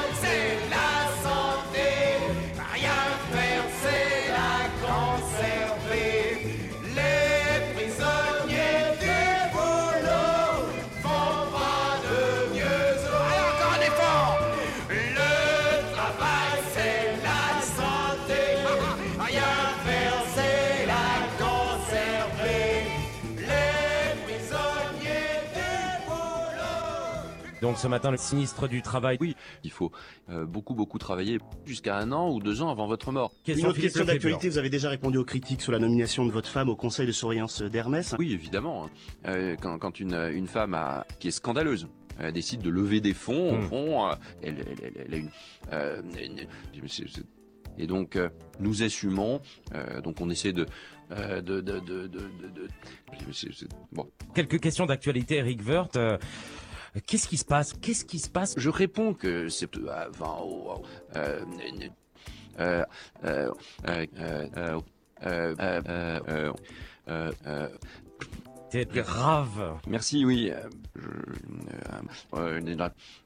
[27.75, 29.17] Donc ce matin, le sinistre du travail.
[29.19, 29.91] Oui, il faut
[30.29, 33.33] euh, beaucoup, beaucoup travailler jusqu'à un an ou deux ans avant votre mort.
[33.45, 36.47] Une autre question d'actualité, vous avez déjà répondu aux critiques sur la nomination de votre
[36.47, 38.15] femme au conseil de surveillance d'Hermès.
[38.17, 38.89] Oui, évidemment.
[39.27, 41.89] Euh, quand, quand une, une femme a, qui est scandaleuse
[42.21, 43.67] euh, décide de lever des fonds, au Hmm.
[43.67, 45.29] fond, euh, elle, elle- elle- elle a une...
[45.73, 46.01] euh,
[47.77, 48.29] et donc, euh,
[48.61, 49.41] nous assumons,
[49.73, 50.65] euh, donc on essaie de...
[51.11, 52.19] euh, de, de, de, de, de-
[52.55, 54.09] de- c'est- c'est- bon.
[54.33, 55.97] Quelques questions d'actualité, Eric Woerth.
[57.05, 60.81] Qu'est-ce qui se passe Qu'est-ce qui se passe Je réponds que c'est avant.
[68.69, 69.79] C'est grave.
[69.87, 70.51] Merci, oui.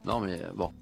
[0.04, 0.72] Non, mais bon.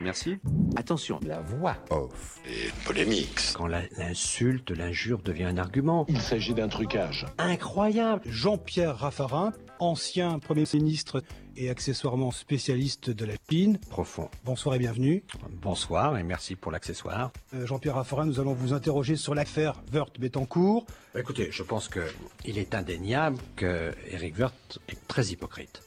[0.00, 0.36] Merci.
[0.76, 3.40] Attention, la voix off et polémique.
[3.54, 6.06] Quand l'insulte, l'injure devient un argument.
[6.08, 7.26] Il s'agit d'un trucage.
[7.36, 8.22] Incroyable.
[8.26, 11.24] Jean-Pierre Raffarin, ancien Premier ministre
[11.58, 13.78] et accessoirement spécialiste de la Chine.
[13.90, 14.30] Profond.
[14.44, 15.24] Bonsoir et bienvenue.
[15.60, 17.32] Bonsoir et merci pour l'accessoire.
[17.52, 20.86] Euh, Jean-Pierre Raffarin, nous allons vous interroger sur l'affaire Woerth-Bettencourt.
[21.16, 22.00] Écoutez, je pense que
[22.44, 25.82] il est indéniable que Eric Woerth est très hypocrite.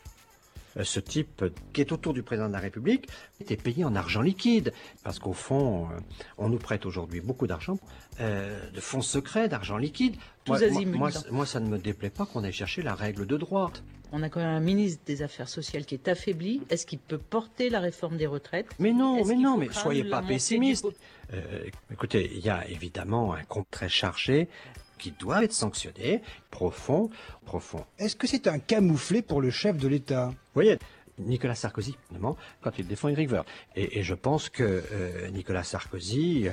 [0.78, 3.08] Euh, Ce type qui est autour du président de la République
[3.40, 4.74] était payé en argent liquide.
[5.04, 6.00] Parce qu'au fond, euh,
[6.38, 7.78] on nous prête aujourd'hui beaucoup d'argent,
[8.20, 10.16] euh, de fonds secrets, d'argent liquide.
[10.44, 12.96] Tous Moi, moi, azimuts, moi, moi, ça ne me déplaît pas qu'on aille chercher la
[12.96, 13.72] règle de droit.
[14.14, 16.62] On a quand même un ministre des Affaires sociales qui est affaibli.
[16.70, 18.68] Est-ce qu'il peut porter la réforme des retraites?
[18.78, 20.86] Mais non, mais non, mais soyez pas pessimiste.
[21.34, 24.50] Euh, écoutez, il y a évidemment un compte très chargé
[24.98, 27.10] qui doit être sanctionné, profond,
[27.46, 27.86] profond.
[27.98, 30.28] Est-ce que c'est un camouflet pour le chef de l'État?
[30.28, 30.78] Vous voyez,
[31.18, 33.48] Nicolas Sarkozy, notamment, quand il défend Eric Woerth.
[33.76, 36.48] Et, et je pense que euh, Nicolas Sarkozy,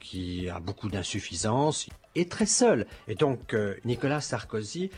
[0.00, 2.86] qui a beaucoup d'insuffisance, est très seul.
[3.08, 4.90] Et donc, euh, Nicolas Sarkozy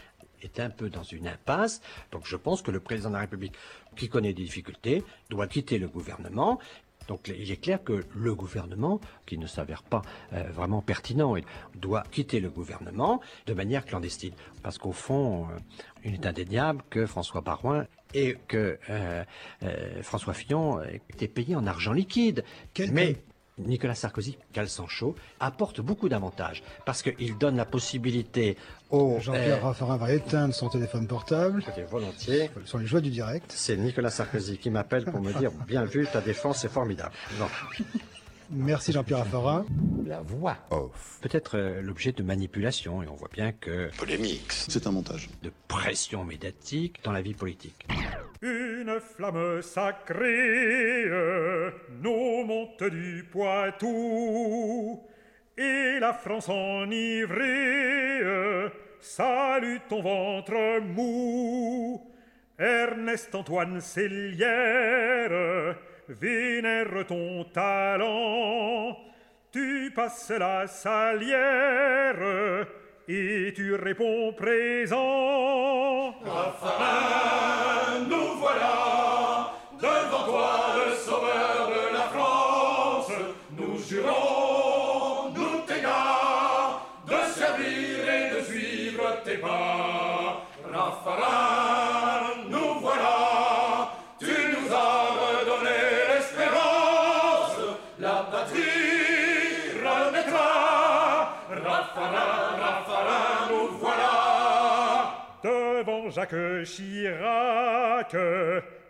[0.43, 1.81] est un peu dans une impasse.
[2.13, 3.55] Donc, je pense que le président de la République,
[3.97, 6.59] qui connaît des difficultés, doit quitter le gouvernement.
[7.09, 11.35] Donc, il est clair que le gouvernement, qui ne s'avère pas euh, vraiment pertinent,
[11.75, 14.35] doit quitter le gouvernement de manière clandestine.
[14.63, 15.59] Parce qu'au fond, euh,
[16.05, 19.25] il est indéniable que François Barouin et que euh,
[20.03, 20.81] François Fillon
[21.11, 22.45] étaient payés en argent liquide.
[22.93, 23.17] Mais
[23.59, 28.57] Nicolas Sarkozy, cale sang chaud, apporte beaucoup d'avantages parce qu'il donne la possibilité
[28.91, 29.19] aux...
[29.21, 31.65] Jean-Pierre euh, Raffarin va éteindre son téléphone portable.
[31.91, 32.51] volontiers.
[32.65, 33.53] Ce sont les joies du direct.
[33.57, 37.13] C'est Nicolas Sarkozy qui m'appelle pour me dire bien vu, ta défense est formidable.
[37.39, 37.47] Non.
[38.51, 39.65] Merci Jean-Pierre Raffarin.
[40.05, 41.19] La voix off.
[41.23, 43.91] Peut-être euh, l'objet de manipulation et on voit bien que...
[43.97, 44.53] Polémique.
[44.53, 45.31] C'est un montage.
[45.43, 47.87] De pression médiatique dans la vie politique.
[48.43, 51.07] Une flamme sacrée
[52.03, 55.03] nous monte du Poitou
[55.57, 58.21] et la France enivrée
[59.01, 62.13] salue ton ventre mou.
[62.59, 65.77] Ernest Antoine Célière
[66.09, 68.99] vénère ton talent.
[69.51, 72.67] Tu passes la salière
[73.09, 76.13] et tu réponds présent.
[76.25, 78.86] Raffarin, nous voilà
[106.11, 108.17] Jacques Chirac,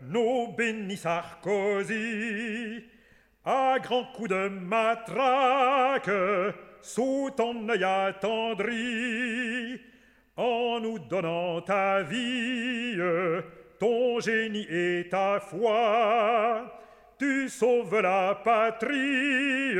[0.02, 2.84] nous bénit Sarkozy.
[3.44, 6.10] À grands coups de matraque,
[6.82, 9.80] sous ton œil attendri,
[10.36, 12.98] en nous donnant ta vie,
[13.78, 16.64] ton génie et ta foi,
[17.18, 19.78] tu sauves la patrie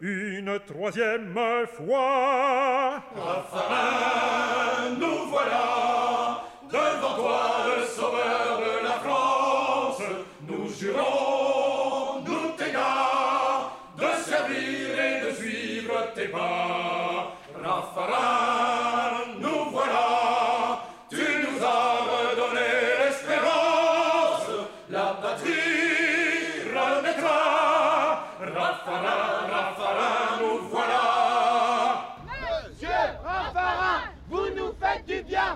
[0.00, 1.34] une troisième
[1.66, 3.02] fois.
[4.98, 5.87] Nous voilà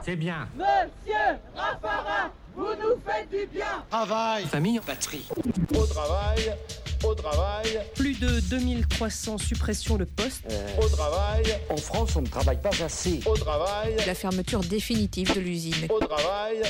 [0.05, 0.49] C'est bien.
[0.57, 4.45] Monsieur Raffarin, vous nous faites du bien Travail.
[4.47, 5.25] Famille, patrie.
[5.75, 6.53] Au travail,
[7.05, 10.43] au travail, Plus de 2300 suppressions de postes.
[10.81, 13.21] au travail, En France, on ne travaille pas assez.
[13.27, 15.87] au travail, La fermeture définitive de l'usine.
[15.89, 16.63] au travail,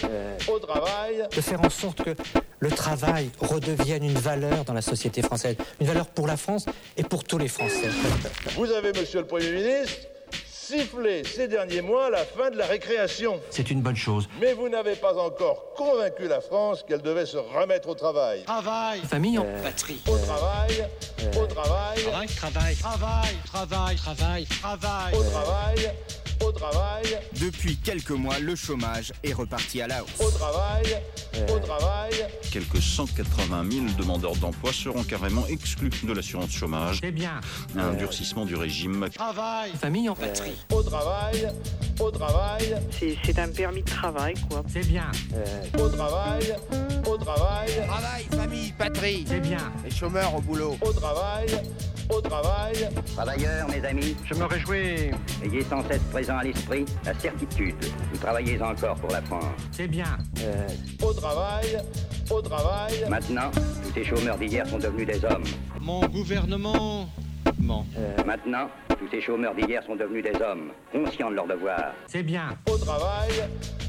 [0.49, 1.23] au travail.
[1.35, 2.15] de faire en sorte que
[2.61, 6.67] le travail redevienne une valeur dans la société française, une valeur pour la France
[6.97, 7.89] et pour tous les Français.
[8.57, 9.97] Vous avez, monsieur le Premier ministre,
[10.63, 13.41] sifflé ces derniers mois la fin de la récréation.
[13.51, 14.29] C'est une bonne chose.
[14.41, 18.45] Mais vous n'avez pas encore convaincu la France qu'elle devait se remettre au travail.
[18.45, 19.01] Travail.
[19.01, 20.01] Famille, en Patrie.
[20.07, 20.87] Au travail,
[21.37, 22.05] au travail,
[22.37, 22.77] travail, travail.
[22.77, 23.97] Travail.
[23.97, 23.97] Travail.
[23.97, 24.47] Travail.
[24.47, 25.15] Travail.
[25.15, 25.93] au travail,
[26.45, 30.11] au travail, Depuis quelques mois, le chômage est reparti à la hausse.
[30.21, 31.01] au travail,
[31.55, 32.13] au travail.
[32.51, 36.99] Quelques 180 000 demandeurs d'emploi seront carrément exclus de l'assurance chômage.
[37.03, 37.41] C'est bien.
[37.77, 39.09] Un durcissement du régime.
[39.15, 39.71] Travail.
[39.81, 40.53] Famille, en patrie.
[40.73, 41.49] Au travail,
[42.01, 42.77] au travail,
[43.25, 44.63] C'est un permis de travail, quoi.
[44.73, 45.11] C'est bien.
[45.79, 46.55] au travail,
[47.13, 48.25] au travail, Travail.
[48.31, 48.73] Famille.
[48.73, 49.25] Patrie.
[49.29, 49.59] C'est bien.
[49.85, 50.77] Les chômeurs au boulot.
[50.81, 51.47] au travail,
[52.09, 55.11] au travail, Travailleurs, mes amis, Je me réjouis.
[55.45, 57.75] ayez sans cesse présent à l'esprit la certitude.
[58.13, 59.45] Vous travaillez encore pour la France.
[59.73, 60.17] C'est bien.
[61.03, 61.79] au travail,
[62.31, 65.45] au travail, Maintenant, tous ces chômeurs d'hier sont devenus des hommes.
[65.81, 67.09] Mon gouvernement.
[67.63, 67.87] Ment.
[68.27, 71.93] Maintenant, tous ces chômeurs d'hier sont devenus des hommes, conscients de leurs devoirs.
[72.09, 72.57] C'est bien.
[72.69, 73.31] au travail,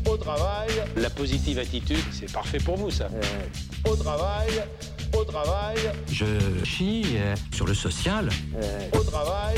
[0.10, 3.08] au travail, La positive attitude, c'est parfait pour vous, ça.
[3.90, 4.50] au travail,
[5.18, 5.78] au travail,
[6.12, 6.26] Je
[6.64, 8.30] chie euh, sur le social.
[8.94, 9.56] au travail,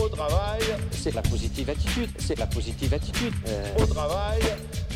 [0.00, 0.60] au travail,
[0.92, 2.10] C'est la positive attitude.
[2.18, 3.34] C'est la positive attitude.
[3.78, 4.40] au travail,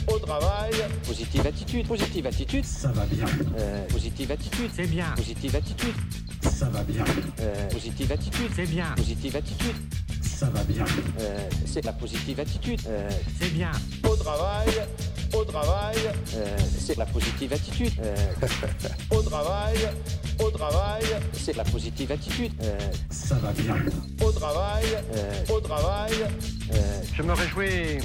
[0.08, 0.72] au travail,
[1.06, 1.86] Positive attitude.
[1.86, 2.64] Positive attitude.
[2.64, 3.26] Ça va bien.
[3.88, 4.70] Positive attitude.
[4.74, 5.06] C'est bien.
[5.16, 5.94] Positive attitude.
[6.42, 7.04] Ça va bien.
[7.70, 8.50] Positive attitude.
[8.54, 8.86] C'est bien.
[8.96, 9.76] Positive attitude.
[10.22, 10.84] Ça va bien.
[11.66, 12.80] C'est la positive attitude.
[13.40, 13.70] C'est bien.
[14.08, 14.68] au travail,
[15.34, 15.96] au travail,
[16.78, 17.92] C'est la positive attitude.
[19.10, 19.76] au travail,
[20.38, 22.52] au travail, C'est la positive attitude.
[23.10, 23.76] Ça va bien.
[24.22, 24.84] au travail,
[25.50, 26.12] au travail,
[27.14, 27.98] Je me réjouis.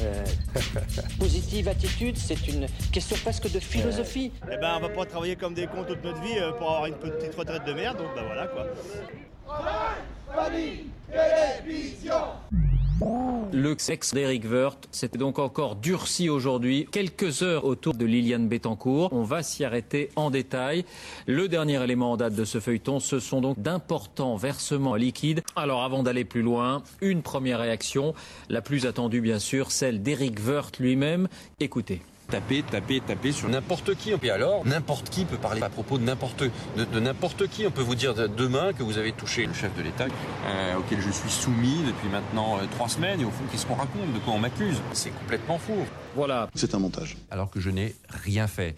[1.20, 4.32] Positive attitude, c'est une question presque de philosophie.
[4.52, 6.86] Eh ben, on va pas travailler comme des cons toute notre vie euh, pour avoir
[6.88, 8.66] une petite retraite de merde, donc bah voilà quoi.
[10.34, 12.16] famille, télévision.
[13.52, 16.88] Le sexe d'Éric Woerth s'était donc encore durci aujourd'hui.
[16.92, 19.10] Quelques heures autour de Liliane Bettencourt.
[19.12, 20.86] On va s'y arrêter en détail.
[21.26, 25.42] Le dernier élément en date de ce feuilleton, ce sont donc d'importants versements liquides.
[25.56, 28.14] Alors avant d'aller plus loin, une première réaction,
[28.50, 31.28] la plus attendue bien sûr, celle d'Éric Woerth lui-même.
[31.60, 32.02] Écoutez.
[32.30, 34.14] Taper, taper, taper sur n'importe qui.
[34.22, 36.44] Et alors, n'importe qui peut parler à propos de n'importe
[36.78, 37.66] de, de n'importe qui.
[37.66, 40.76] On peut vous dire de- demain que vous avez touché le chef de l'État euh,
[40.78, 43.22] auquel je suis soumis depuis maintenant euh, trois semaines.
[43.22, 44.78] Et au fond, qu'est-ce qu'on raconte De quoi on m'accuse?
[44.94, 45.74] C'est complètement fou.
[46.16, 46.50] Voilà.
[46.54, 47.18] C'est un montage.
[47.32, 48.76] Alors que je n'ai rien fait.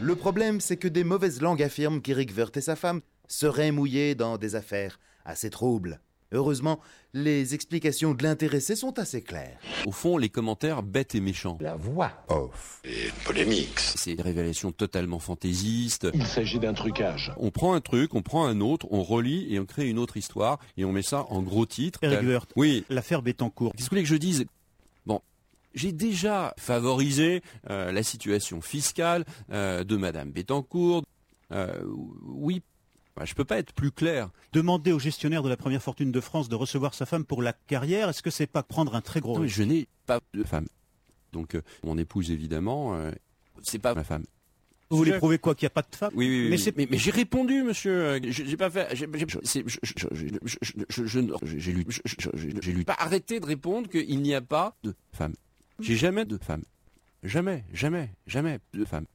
[0.00, 4.14] Le problème, c'est que des mauvaises langues affirment qu'Éric Woerth et sa femme seraient mouillés
[4.14, 6.00] dans des affaires assez troubles.
[6.34, 6.80] Heureusement,
[7.12, 9.56] les explications de l'intéressé sont assez claires.
[9.86, 11.56] Au fond, les commentaires bêtes et méchants.
[11.60, 12.10] La voix.
[12.28, 12.80] Off.
[12.84, 13.78] Et polémique.
[13.78, 16.08] C'est des révélations totalement fantaisistes.
[16.12, 17.32] Il s'agit d'un trucage.
[17.38, 20.16] On prend un truc, on prend un autre, on relie et on crée une autre
[20.16, 22.00] histoire et on met ça en gros titre.
[22.02, 22.84] Eric Oui.
[22.90, 23.72] l'affaire Bettencourt.
[23.72, 24.44] Qu'est-ce que vous voulez que je dise?
[25.06, 25.20] Bon,
[25.74, 31.04] j'ai déjà favorisé euh, la situation fiscale euh, de Madame Bettencourt.
[31.52, 31.80] Euh,
[32.24, 32.62] oui,
[33.16, 34.30] bah, je peux pas être plus clair.
[34.52, 37.52] Demander au gestionnaire de la première fortune de France de recevoir sa femme pour la
[37.52, 40.66] carrière, est-ce que c'est pas prendre un très gros Non, je n'ai pas de femme.
[41.32, 43.10] Donc euh, mon épouse évidemment, euh,
[43.62, 44.24] c'est pas ma femme.
[44.90, 46.86] Vous voulez prouver quoi qu'il n'y a pas de femme Oui, oui, oui.
[46.90, 47.92] Mais j'ai répondu, monsieur.
[47.92, 48.94] Euh, J'ai pas fait.
[48.94, 49.06] j'ai-
[51.72, 51.84] lu.
[52.62, 52.84] lu.
[52.84, 55.34] Pas arrêter de répondre qu'il n'y a pas de femme.
[55.80, 56.62] J'ai jamais de femme.
[57.24, 59.06] Jamais, jamais, jamais de femme.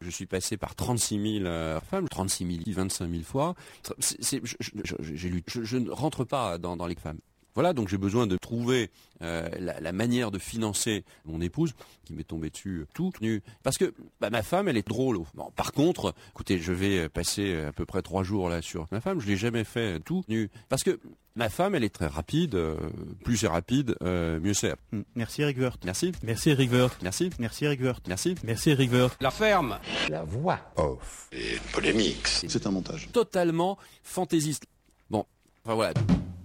[0.00, 3.54] Je suis passé par 36 000 euh, femmes, 36 000, 25 000 fois.
[4.00, 7.18] Je- ne rentre pas dans les femmes.
[7.58, 8.88] Voilà, donc j'ai besoin de trouver
[9.20, 13.42] euh, la, la manière de financer mon épouse, qui m'est tombée dessus euh, tout nu.
[13.64, 15.18] Parce que bah, ma femme, elle est drôle.
[15.34, 18.86] Bon, par contre, écoutez, je vais euh, passer à peu près trois jours là sur
[18.92, 19.18] ma femme.
[19.20, 20.50] Je l'ai jamais fait tout nu.
[20.68, 21.00] Parce que
[21.34, 22.54] ma femme, elle est très rapide.
[22.54, 22.76] euh,
[23.24, 24.76] plus c'est rapide, euh, mieux c'est.
[24.92, 25.58] Hmm, Merci Eric.
[25.84, 26.12] Merci.
[26.22, 26.70] Merci Eric.
[27.02, 27.30] Merci.
[27.40, 27.80] Merci Eric.
[28.06, 28.34] Merci.
[28.44, 28.92] Merci Eric.
[29.20, 29.80] La ferme.
[30.08, 30.60] La voix.
[30.76, 31.26] Off.
[31.32, 32.28] Et polémique.
[32.28, 33.08] C'est un montage.
[33.12, 34.66] Totalement fantaisiste.
[35.10, 35.24] Bon,
[35.64, 35.94] enfin voilà.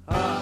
[0.07, 0.41] Ah,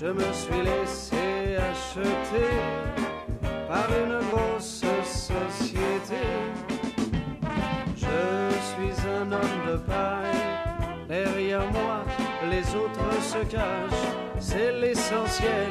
[0.00, 2.56] Je me suis laissé acheter
[3.68, 6.24] par une grosse société.
[7.94, 12.02] Je suis un homme de paille, derrière moi
[12.50, 15.70] les autres se cachent, c'est l'essentiel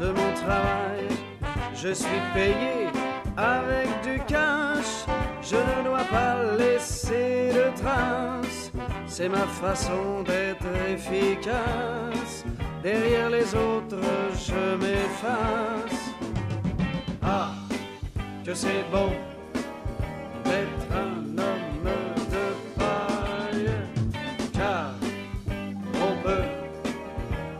[0.00, 1.06] de mon travail.
[1.74, 2.88] Je suis payé
[3.36, 5.04] avec du cash,
[5.42, 8.72] je ne dois pas laisser de traces,
[9.06, 12.46] c'est ma façon d'être efficace.
[12.86, 14.00] Derrière les autres,
[14.46, 16.02] je m'efface.
[17.20, 17.50] Ah,
[18.44, 19.10] que c'est bon
[20.44, 21.90] d'être un homme
[22.30, 22.46] de
[22.78, 23.72] paille,
[24.52, 24.92] car
[25.94, 26.48] on peut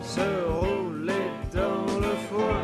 [0.01, 2.63] se rouler dans le foin.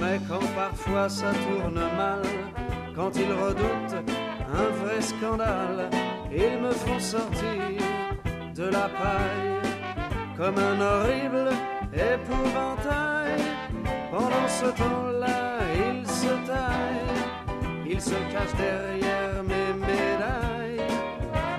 [0.00, 2.22] Mais quand parfois ça tourne mal,
[2.96, 4.06] quand ils redoutent
[4.54, 5.90] un vrai scandale,
[6.32, 7.76] ils me font sortir
[8.54, 9.67] de la paille
[10.38, 11.50] comme un horrible
[11.92, 13.40] épouvantail.
[14.12, 20.86] Pendant ce temps-là, ils se taillent, ils se cachent derrière mes médailles,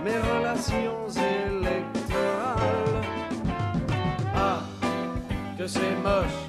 [0.03, 3.03] mes relations électorales.
[4.33, 4.61] Ah,
[5.57, 6.48] que c'est moche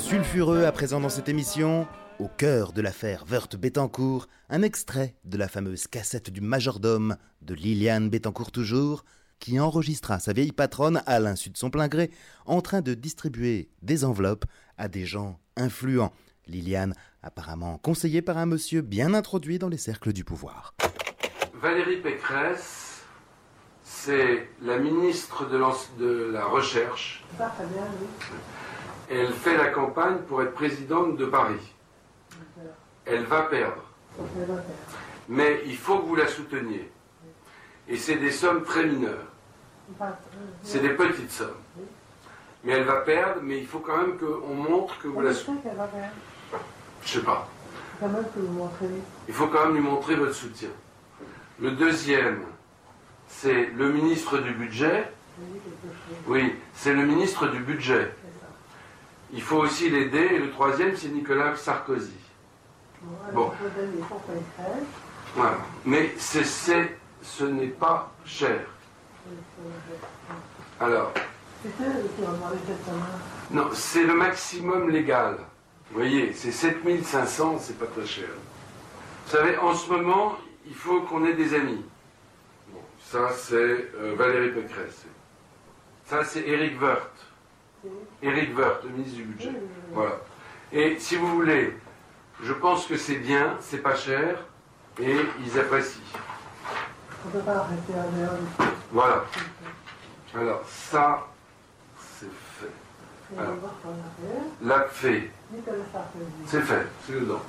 [0.00, 1.86] Sulfureux à présent dans cette émission.
[2.18, 7.54] Au cœur de l'affaire Wörth Bettencourt, un extrait de la fameuse cassette du majordome de
[7.54, 9.04] Liliane Bettencourt toujours,
[9.38, 12.10] qui enregistra sa vieille patronne à l'insu de son plein gré
[12.44, 14.46] en train de distribuer des enveloppes
[14.78, 16.12] à des gens influents.
[16.48, 20.74] Liliane, apparemment conseillée par un monsieur bien introduit dans les cercles du pouvoir.
[21.54, 23.02] Valérie Pécresse,
[23.84, 27.22] c'est la ministre de la Recherche.
[29.10, 31.74] Elle fait la campagne pour être présidente de Paris.
[33.06, 33.82] Elle va perdre.
[35.28, 36.90] Mais il faut que vous la souteniez.
[37.88, 39.26] Et c'est des sommes très mineures.
[40.62, 41.56] C'est des petites sommes.
[42.64, 45.60] Mais elle va perdre, mais il faut quand même qu'on montre que vous la soutenez.
[47.02, 47.48] Je sais pas.
[49.26, 50.68] Il faut quand même lui montrer votre soutien.
[51.60, 52.42] Le deuxième,
[53.26, 55.10] c'est le ministre du budget.
[56.26, 58.12] Oui, c'est le ministre du budget.
[59.32, 60.28] Il faut aussi l'aider.
[60.32, 62.12] Et le troisième, c'est Nicolas Sarkozy.
[63.32, 63.52] Bon.
[65.34, 65.58] Voilà.
[65.84, 68.60] Mais c'est, c'est- ce n'est pas cher.
[70.80, 71.12] Alors,
[73.50, 75.36] non, c'est le maximum légal.
[75.90, 78.28] Vous voyez, c'est 7500, c'est pas très cher.
[79.26, 81.84] Vous savez, en ce moment, il faut qu'on ait des amis.
[82.72, 85.04] Bon, ça, c'est euh, Valérie Pécresse.
[86.06, 87.10] Ça, c'est Éric Woerth.
[88.22, 89.52] Éric Woerth, le ministre du Budget.
[89.92, 90.16] Voilà.
[90.72, 91.74] Et si vous voulez,
[92.42, 94.44] je pense que c'est bien, c'est pas cher,
[95.00, 96.00] et ils apprécient.
[97.26, 98.38] On peut pas arrêter à l'heure.
[98.92, 99.24] Voilà.
[100.34, 101.26] Alors, ça,
[102.18, 102.26] c'est
[102.60, 102.66] fait.
[102.66, 104.42] Et on Alors, va voir par l'arrière.
[104.62, 104.88] la
[105.92, 106.24] Sarkozy.
[106.46, 107.42] C'est fait, c'est dedans.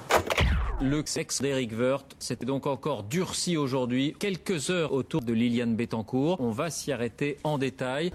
[0.82, 4.16] Le sexe d'Éric Woerth s'était donc encore durci aujourd'hui.
[4.18, 6.40] Quelques heures autour de Liliane Bettencourt.
[6.40, 8.14] On va s'y arrêter en détail.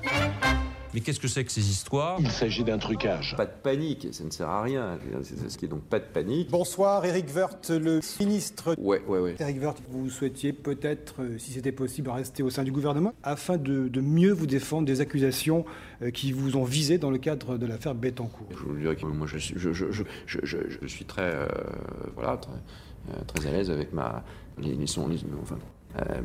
[0.94, 3.34] Mais qu'est-ce que c'est que ces histoires Il s'agit d'un trucage.
[3.36, 4.96] Pas de panique, ça ne sert à rien.
[5.24, 6.50] C'est ce qui est donc pas de panique.
[6.52, 8.76] Bonsoir, Eric Woerth, le ministre.
[8.78, 9.34] Ouais, ouais, ouais.
[9.40, 13.56] Eric Woerth, vous souhaitiez peut-être, euh, si c'était possible, rester au sein du gouvernement afin
[13.56, 15.64] de, de mieux vous défendre des accusations
[16.02, 18.46] euh, qui vous ont visé dans le cadre de l'affaire Bettencourt.
[18.52, 21.22] Je vous dirais que moi, je suis, je, je, je, je, je- je suis très,
[21.34, 21.48] euh,
[22.14, 24.22] voilà, très, euh, très à l'aise avec ma,
[24.58, 25.58] les, les sons, les- enfin,
[25.98, 26.20] euh, euh,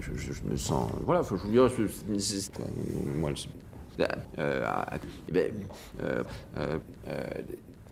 [0.00, 1.70] je, je- je me sens, voilà, faut- je vous dirais,
[3.16, 3.30] moi,
[4.00, 4.86] euh, ah,
[5.28, 5.52] eh ben,
[6.02, 6.22] euh,
[6.56, 6.78] euh,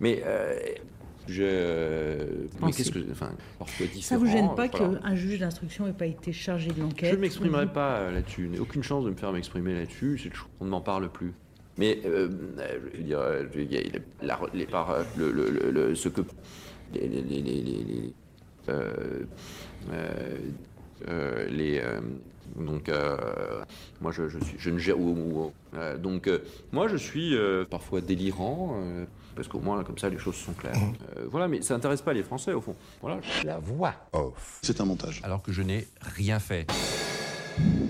[0.01, 0.23] mais
[1.29, 1.45] je,
[2.63, 3.31] mais qu'est-ce que, enfin,
[4.01, 7.21] Ça vous gêne pas qu'un juge d'instruction n'ait pas été chargé de l'enquête Je ne
[7.21, 8.45] m'exprimerai pas là-dessus.
[8.47, 10.31] Je n'ai aucune chance de me faire m'exprimer là-dessus.
[10.61, 11.33] On ne m'en parle plus.
[11.79, 12.29] Mais euh,
[12.93, 13.21] je veux dire,
[13.53, 16.23] je veux dire, il y a la- les par le, le, le, le- ce que
[16.93, 18.13] les, les, les,
[18.69, 19.21] euh,
[21.09, 22.01] les euh,
[22.57, 23.63] donc euh,
[24.01, 26.41] moi je, je suis je ne gère ou, ou- euh, donc euh,
[26.73, 29.05] moi je suis euh, parfois délirant euh,
[29.37, 30.75] parce qu'au moins comme ça les choses sont claires.
[31.17, 32.75] Euh, voilà, mais ça intéresse pas les Français au fond.
[33.01, 33.21] Voilà.
[33.45, 34.59] La voix off.
[34.63, 35.21] C'est un montage.
[35.23, 36.67] Alors que je n'ai rien fait.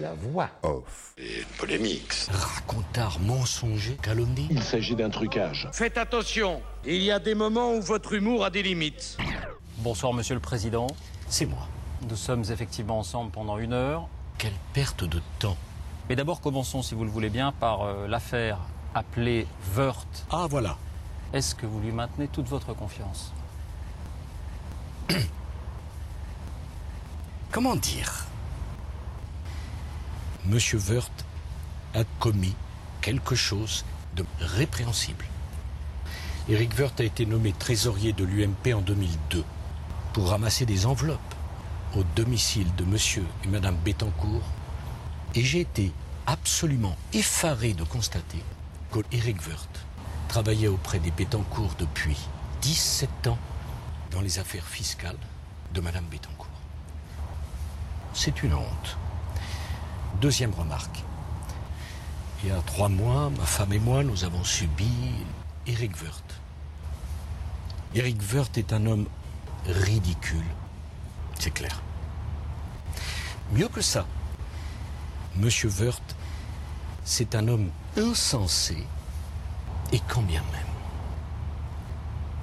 [0.00, 1.14] La voix off.
[1.18, 2.12] Et polémique.
[2.30, 4.48] Racontard mensonger, calomnie.
[4.50, 5.68] Il s'agit d'un trucage.
[5.72, 9.16] Faites attention, il y a des moments où votre humour a des limites.
[9.78, 10.86] Bonsoir Monsieur le Président.
[11.28, 11.66] C'est moi.
[12.08, 14.08] Nous sommes effectivement ensemble pendant une heure.
[14.38, 15.56] Quelle perte de temps.
[16.08, 18.58] Mais d'abord commençons, si vous le voulez bien, par euh, l'affaire
[18.94, 19.46] appelée
[19.76, 20.26] Wörth.
[20.30, 20.78] Ah voilà.
[21.32, 23.32] Est-ce que vous lui maintenez toute votre confiance?
[27.52, 28.26] Comment dire?
[30.46, 31.24] Monsieur Wörth
[31.94, 32.54] a commis
[33.02, 33.84] quelque chose
[34.16, 35.24] de répréhensible.
[36.48, 39.44] Éric Woerth a été nommé trésorier de l'UMP en 2002
[40.12, 41.29] pour ramasser des enveloppes
[41.96, 44.42] au domicile de monsieur et madame Bettencourt.
[45.34, 45.92] Et j'ai été
[46.26, 48.42] absolument effaré de constater
[48.90, 49.86] que Éric Woerth
[50.28, 52.16] travaillait auprès des Bettencourt depuis
[52.62, 53.38] 17 ans
[54.10, 55.18] dans les affaires fiscales
[55.74, 56.46] de madame Bettencourt.
[58.12, 58.96] C'est une honte.
[60.20, 61.02] Deuxième remarque.
[62.42, 64.90] Il y a trois mois, ma femme et moi, nous avons subi
[65.66, 66.40] Eric Woerth.
[67.94, 69.06] Eric Woerth est un homme
[69.66, 70.44] ridicule.
[71.40, 71.80] C'est clair.
[73.52, 74.06] Mieux que ça,
[75.36, 76.14] Monsieur Woerth,
[77.04, 78.76] c'est un homme insensé,
[79.92, 80.66] et quand bien même.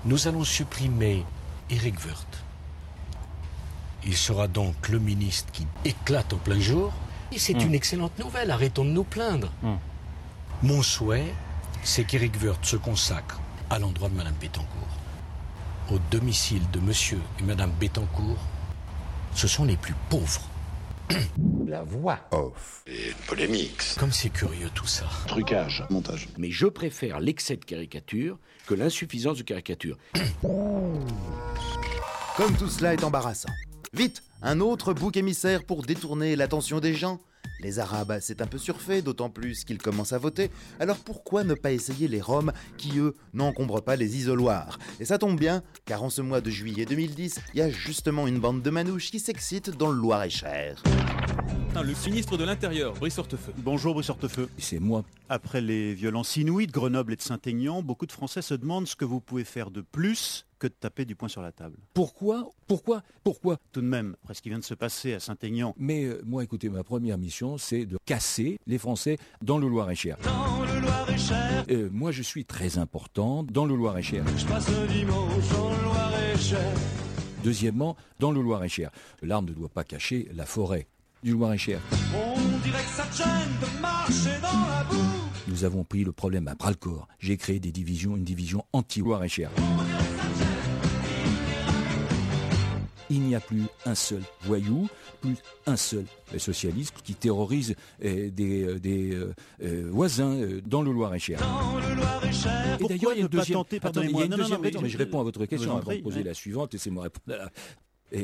[0.06, 1.24] Nous allons supprimer
[1.70, 2.44] Eric Woerth.
[4.04, 6.92] Il sera donc le ministre qui éclate en plein jour.
[7.32, 7.68] Et c'est Hmm.
[7.68, 9.50] une excellente nouvelle, arrêtons de nous plaindre.
[9.62, 9.76] Hmm.
[10.64, 11.34] Mon souhait,
[11.84, 13.40] c'est qu'Éric Woerth se consacre
[13.70, 14.88] à l'endroit de Madame Bettencourt.
[15.92, 18.40] Au domicile de Monsieur et Madame Bettencourt,
[19.38, 20.50] ce sont les plus pauvres.
[21.68, 22.82] La voix off.
[22.88, 23.84] Et polémique.
[24.00, 25.06] Comme c'est curieux tout ça.
[25.28, 25.86] Trucage.
[25.92, 26.28] Montage.
[26.40, 29.96] Mais je préfère l'excès de caricature que l'insuffisance de caricature.
[32.36, 33.50] Comme tout cela est embarrassant.
[33.94, 37.22] Vite, un autre bouc émissaire pour détourner l'attention des gens.
[37.60, 40.52] Les Arabes, c'est un peu surfait, d'autant plus qu'ils commencent à voter.
[40.80, 44.78] Alors pourquoi ne pas essayer les Roms qui, eux, n'encombrent pas les isoloirs?
[45.00, 48.28] Et ça tombe bien, car en ce mois de juillet 2010, il y a justement
[48.28, 50.84] une bande de manouches qui s'excite dans le Loir-et-Cher.
[51.84, 53.54] Le ministre de l'Intérieur, Brice Hortefeux.
[53.58, 54.50] Bonjour Brice Hortefeux.
[54.58, 55.04] C'est moi.
[55.30, 58.96] Après les violences inouïes de Grenoble et de Saint-Aignan, beaucoup de Français se demandent ce
[58.96, 61.78] que vous pouvez faire de plus que de taper du poing sur la table.
[61.94, 62.50] Pourquoi?
[62.66, 63.04] Pourquoi?
[63.24, 63.60] Pourquoi?
[63.72, 65.76] Tout de même, après ce qui vient de se passer à Saint-Aignan.
[65.78, 70.18] Mais euh, moi, écoutez, ma première mission, c'est de casser les Français dans le Loir-et-Cher.
[70.24, 74.24] Dans le Loir-et-Cher, Euh, moi, je suis très important dans le Loir-et-Cher.
[74.36, 76.72] je passe le dimanche dans le Loir-et-Cher.
[77.44, 78.90] Deuxièmement, dans le Loir-et-Cher.
[79.22, 80.88] L'arme ne doit pas cacher la forêt
[81.24, 81.80] du Loir-et-Cher.
[82.16, 82.36] On
[82.66, 83.28] dirait que ça te gêne
[83.62, 84.96] de marcher dans la boue.
[85.48, 87.08] Nous avons pris le problème à bras le corps.
[87.20, 89.50] J'ai créé des divisions, une division anti-Loir-et-Cher.
[93.10, 94.88] Il n'y a plus un seul voyou,
[95.22, 96.06] plus un seul
[96.38, 99.18] socialiste qui terrorise euh, des, euh, des,
[99.64, 101.40] euh, voisins dans le Loir-et-Cher.
[102.80, 103.60] Et d'ailleurs, il y a ne une deuxième.
[103.60, 105.94] Attendez, il y a une non, non, deuxième mais je réponds à votre question avant
[105.94, 106.24] de poser ouais.
[106.24, 107.50] la suivante, laissez-moi répondre.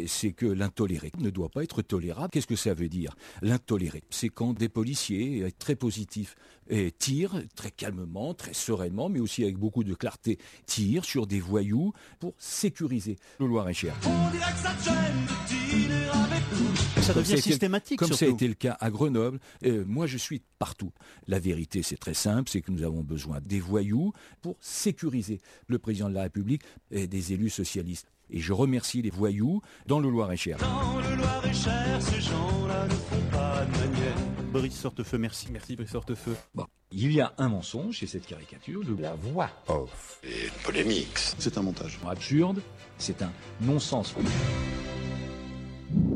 [0.08, 2.30] C'est que l'intoléré ne doit pas être tolérable.
[2.32, 3.16] Qu'est-ce que ça veut dire?
[3.42, 6.36] L'intoléré, c'est quand des policiers euh, très positifs
[6.72, 11.40] euh, tirent très calmement, très sereinement, mais aussi avec beaucoup de clarté, tirent sur des
[11.40, 13.94] voyous pour sécuriser le Loir-et-Cher.
[14.06, 17.02] On dirait que ça te gêne de dîner avec nous.
[17.02, 20.18] Ça Comme devient systématique Comme ça a été le cas à Grenoble, euh, moi je
[20.18, 20.92] suis partout.
[21.28, 25.80] La vérité c'est très simple, c'est que nous avons besoin des voyous pour sécuriser le
[25.80, 26.62] président de la République
[26.92, 28.13] et des élus socialistes.
[28.30, 30.58] Et je remercie les voyous dans le Loir-et-Cher.
[30.58, 34.16] Dans le Loir-et-Cher, ces gens-là ne font pas de manière.
[34.52, 35.48] Brice Hortefeux, merci.
[35.52, 36.36] Merci Brice Hortefeux.
[36.54, 38.84] Bon, il y a un mensonge chez cette caricature.
[38.84, 39.02] De...
[39.02, 40.20] La voix off.
[40.24, 41.18] Et polémique.
[41.38, 42.00] C'est un montage.
[42.08, 42.62] Absurde,
[42.98, 44.14] c'est un non-sens.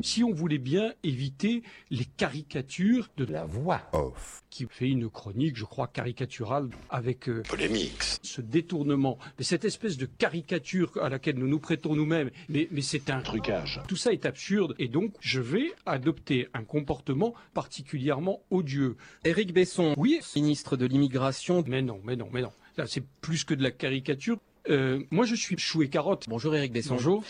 [0.03, 4.43] Si on voulait bien éviter les caricatures de La voix off.
[4.49, 8.01] qui fait une chronique, je crois, caricaturale avec euh, Polémique.
[8.21, 12.81] ce détournement, mais cette espèce de caricature à laquelle nous nous prêtons nous-mêmes, mais, mais
[12.81, 13.81] c'est un Trucage.
[13.87, 18.95] Tout ça est absurde et donc je vais adopter un comportement particulièrement odieux.
[19.25, 21.63] Éric Besson, Oui, ministre de l'immigration.
[21.67, 22.51] mais non, mais non, mais non.
[22.77, 24.37] Là, c'est plus que de la caricature.
[24.69, 26.25] Euh, moi, je suis chou et carotte.
[26.27, 26.95] Bonjour Éric Besson.
[26.95, 27.23] Bonjour.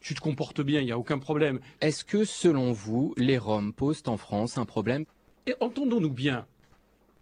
[0.00, 1.60] Tu te comportes bien, il n'y a aucun problème.
[1.80, 5.04] Est-ce que, selon vous, les Roms posent en France un problème?
[5.46, 6.46] Et entendons-nous bien.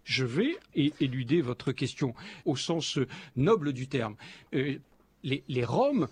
[0.03, 2.13] Je vais éluder votre question
[2.45, 4.15] au sens euh, noble du terme.
[4.53, 4.77] Euh,
[5.23, 6.07] les, les Roms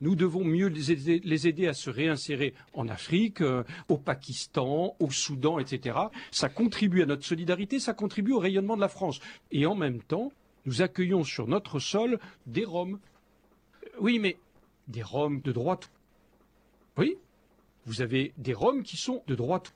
[0.00, 4.96] Nous devons mieux les aider, les aider à se réinsérer en Afrique, euh, au Pakistan,
[4.98, 5.96] au Soudan, etc.
[6.32, 9.20] Ça contribue à notre solidarité, ça contribue au rayonnement de la France.
[9.52, 10.32] Et en même temps,
[10.66, 12.98] nous accueillons sur notre sol des Roms.
[13.84, 14.36] Euh, Oui, mais
[14.88, 15.90] des Roms de droite.
[16.96, 17.16] Oui,
[17.86, 19.74] vous avez des Roms qui sont de droite.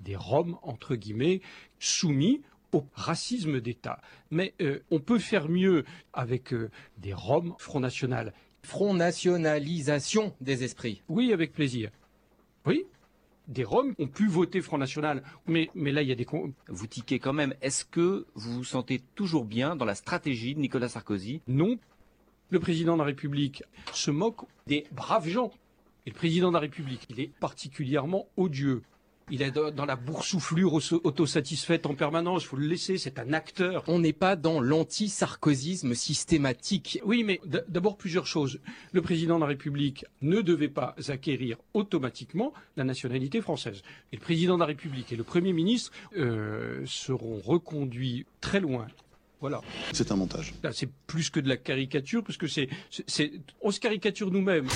[0.00, 1.40] Des Roms, entre guillemets,
[1.78, 2.42] soumis
[2.72, 4.00] au racisme d'État.
[4.30, 8.32] Mais euh, on peut faire mieux avec euh, des Roms Front National.
[8.62, 11.02] Front nationalisation des esprits.
[11.08, 11.90] Oui, avec plaisir.
[12.66, 12.84] Oui,
[13.48, 15.22] des Roms ont pu voter Front National.
[15.46, 16.26] Mais, mais là, il y a des...
[16.68, 17.54] Vous tiquez quand même.
[17.62, 21.40] Est-ce que vous vous sentez toujours bien dans la stratégie de Nicolas Sarkozy?
[21.48, 21.78] Non.
[22.50, 25.52] Le président de la République se moque des braves gens.
[26.06, 28.82] Et le président de la République, il est particulièrement odieux.
[29.30, 32.44] Il est dans la boursouflure auto- autosatisfaite en permanence.
[32.44, 33.84] Il faut le laisser, c'est un acteur.
[33.86, 37.00] On n'est pas dans l'anti-sarkozisme systématique.
[37.04, 38.60] Oui, mais d'abord plusieurs choses.
[38.92, 43.82] Le président de la République ne devait pas acquérir automatiquement la nationalité française.
[44.12, 48.86] Et le président de la République et le Premier ministre euh, seront reconduits très loin.
[49.40, 49.60] Voilà.
[49.92, 50.52] C'est un montage.
[50.72, 52.68] C'est plus que de la caricature, parce que c'est,
[53.60, 54.66] on se caricature nous-mêmes.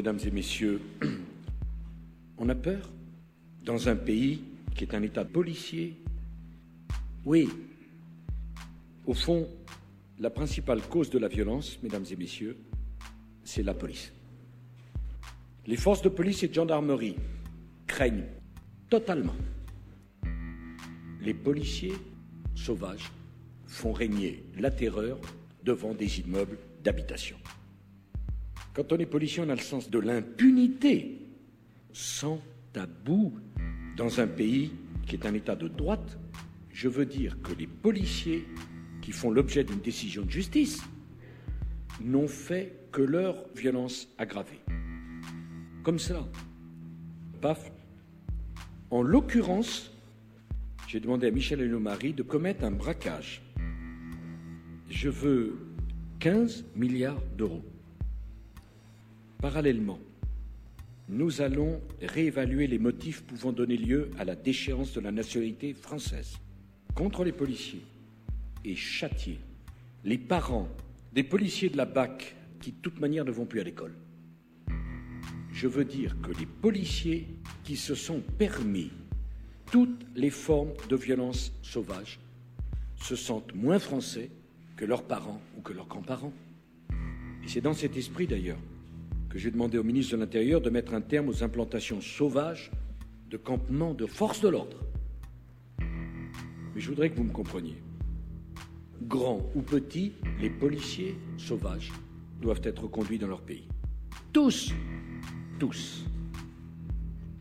[0.00, 0.80] Mesdames et messieurs,
[2.38, 2.88] on a peur
[3.62, 4.42] dans un pays
[4.74, 5.94] qui est un État policier
[7.26, 7.50] Oui.
[9.04, 9.46] Au fond,
[10.18, 12.56] la principale cause de la violence, mesdames et messieurs,
[13.44, 14.10] c'est la police.
[15.66, 17.16] Les forces de police et de gendarmerie
[17.86, 18.24] craignent
[18.88, 19.36] totalement.
[21.20, 21.98] Les policiers
[22.54, 23.12] sauvages
[23.66, 25.18] font régner la terreur
[25.62, 27.36] devant des immeubles d'habitation.
[28.74, 31.18] Quand on est policier, on a le sens de l'impunité,
[31.92, 32.40] sans
[32.72, 33.34] tabou,
[33.96, 34.72] dans un pays
[35.06, 36.18] qui est un État de droite.
[36.70, 38.46] Je veux dire que les policiers
[39.02, 40.82] qui font l'objet d'une décision de justice
[42.00, 44.60] n'ont fait que leur violence aggravée.
[45.82, 46.26] Comme ça.
[47.40, 47.72] Paf.
[48.90, 49.92] En l'occurrence,
[50.86, 53.42] j'ai demandé à Michel Hélomari de commettre un braquage.
[54.88, 55.58] Je veux
[56.18, 57.64] 15 milliards d'euros.
[59.40, 59.98] Parallèlement,
[61.08, 66.36] nous allons réévaluer les motifs pouvant donner lieu à la déchéance de la nationalité française
[66.94, 67.82] contre les policiers
[68.64, 69.38] et châtier
[70.04, 70.68] les parents
[71.12, 73.94] des policiers de la BAC qui, de toute manière, ne vont plus à l'école.
[75.52, 77.26] Je veux dire que les policiers
[77.64, 78.90] qui se sont permis
[79.70, 82.20] toutes les formes de violence sauvage
[82.96, 84.30] se sentent moins français
[84.76, 86.32] que leurs parents ou que leurs grands-parents.
[87.42, 88.58] Et c'est dans cet esprit, d'ailleurs,
[89.30, 92.70] que j'ai demandé au ministre de l'Intérieur de mettre un terme aux implantations sauvages
[93.30, 94.76] de campements de forces de l'ordre.
[95.78, 97.76] Mais je voudrais que vous me compreniez.
[99.02, 101.92] Grands ou petits, les policiers sauvages
[102.42, 103.68] doivent être conduits dans leur pays.
[104.32, 104.72] Tous
[105.58, 106.04] Tous.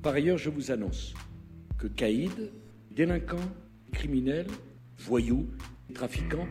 [0.01, 1.13] Par ailleurs, je vous annonce
[1.77, 2.51] que caïds,
[2.91, 3.37] délinquants,
[3.91, 4.47] criminels,
[4.97, 5.47] voyous,
[5.93, 6.47] trafiquants,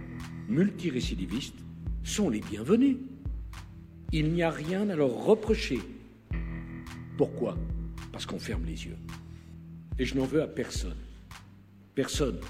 [0.48, 1.58] multirécidivistes
[2.02, 2.96] sont les bienvenus.
[4.12, 5.80] Il n'y a rien à leur reprocher.
[7.18, 7.58] Pourquoi?
[8.10, 8.96] Parce qu'on ferme les yeux.
[9.98, 10.96] Et je n'en veux à personne.
[11.94, 12.40] Personne.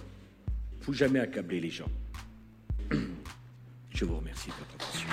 [0.81, 1.91] Faut jamais accabler les gens.
[3.91, 5.09] Je vous remercie de votre attention.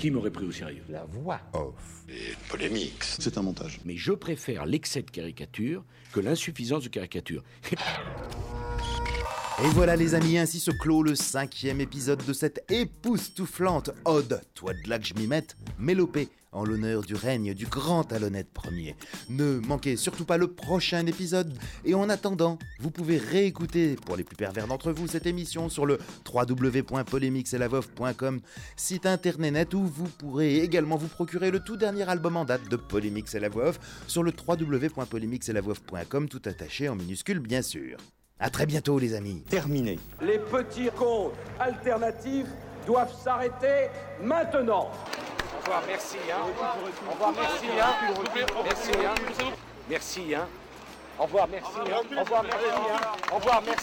[0.00, 0.84] Qui m'aurait pris au sérieux?
[0.88, 2.04] La voix off.
[2.08, 3.02] Et polémique.
[3.02, 3.80] C'est un montage.
[3.84, 7.42] Mais je préfère l'excès de caricature que l'insuffisance de caricature.
[9.64, 14.72] Et voilà les amis, ainsi se clôt le cinquième épisode de cette époustouflante ode, toi
[14.72, 18.96] de là que je m'y mette, mélopée en l'honneur du règne du grand talonnette premier.
[19.28, 24.24] Ne manquez surtout pas le prochain épisode, et en attendant, vous pouvez réécouter, pour les
[24.24, 25.98] plus pervers d'entre vous, cette émission sur le
[26.28, 28.40] www.polémixelavov.com,
[28.74, 32.74] site internet où vous pourrez également vous procurer le tout dernier album en date de
[32.74, 33.48] Polémix et la
[34.08, 37.98] sur le www.polémixelavov.com, tout attaché en minuscule bien sûr.
[38.42, 39.40] À très bientôt les amis.
[39.48, 40.00] Terminé.
[40.20, 42.48] Les petits comptes alternatifs
[42.84, 43.88] doivent s'arrêter
[44.20, 44.90] maintenant.
[44.90, 46.16] Au revoir, merci.
[46.28, 46.42] Hein.
[46.42, 47.66] Au revoir, merci.
[47.80, 47.94] Hein.
[48.64, 48.90] Merci.
[49.06, 49.52] Hein.
[49.88, 50.34] Merci.
[50.34, 50.48] Hein.
[51.20, 51.68] Au revoir, merci.
[51.70, 52.66] Au revoir, merci.
[53.30, 53.80] Au revoir, merci.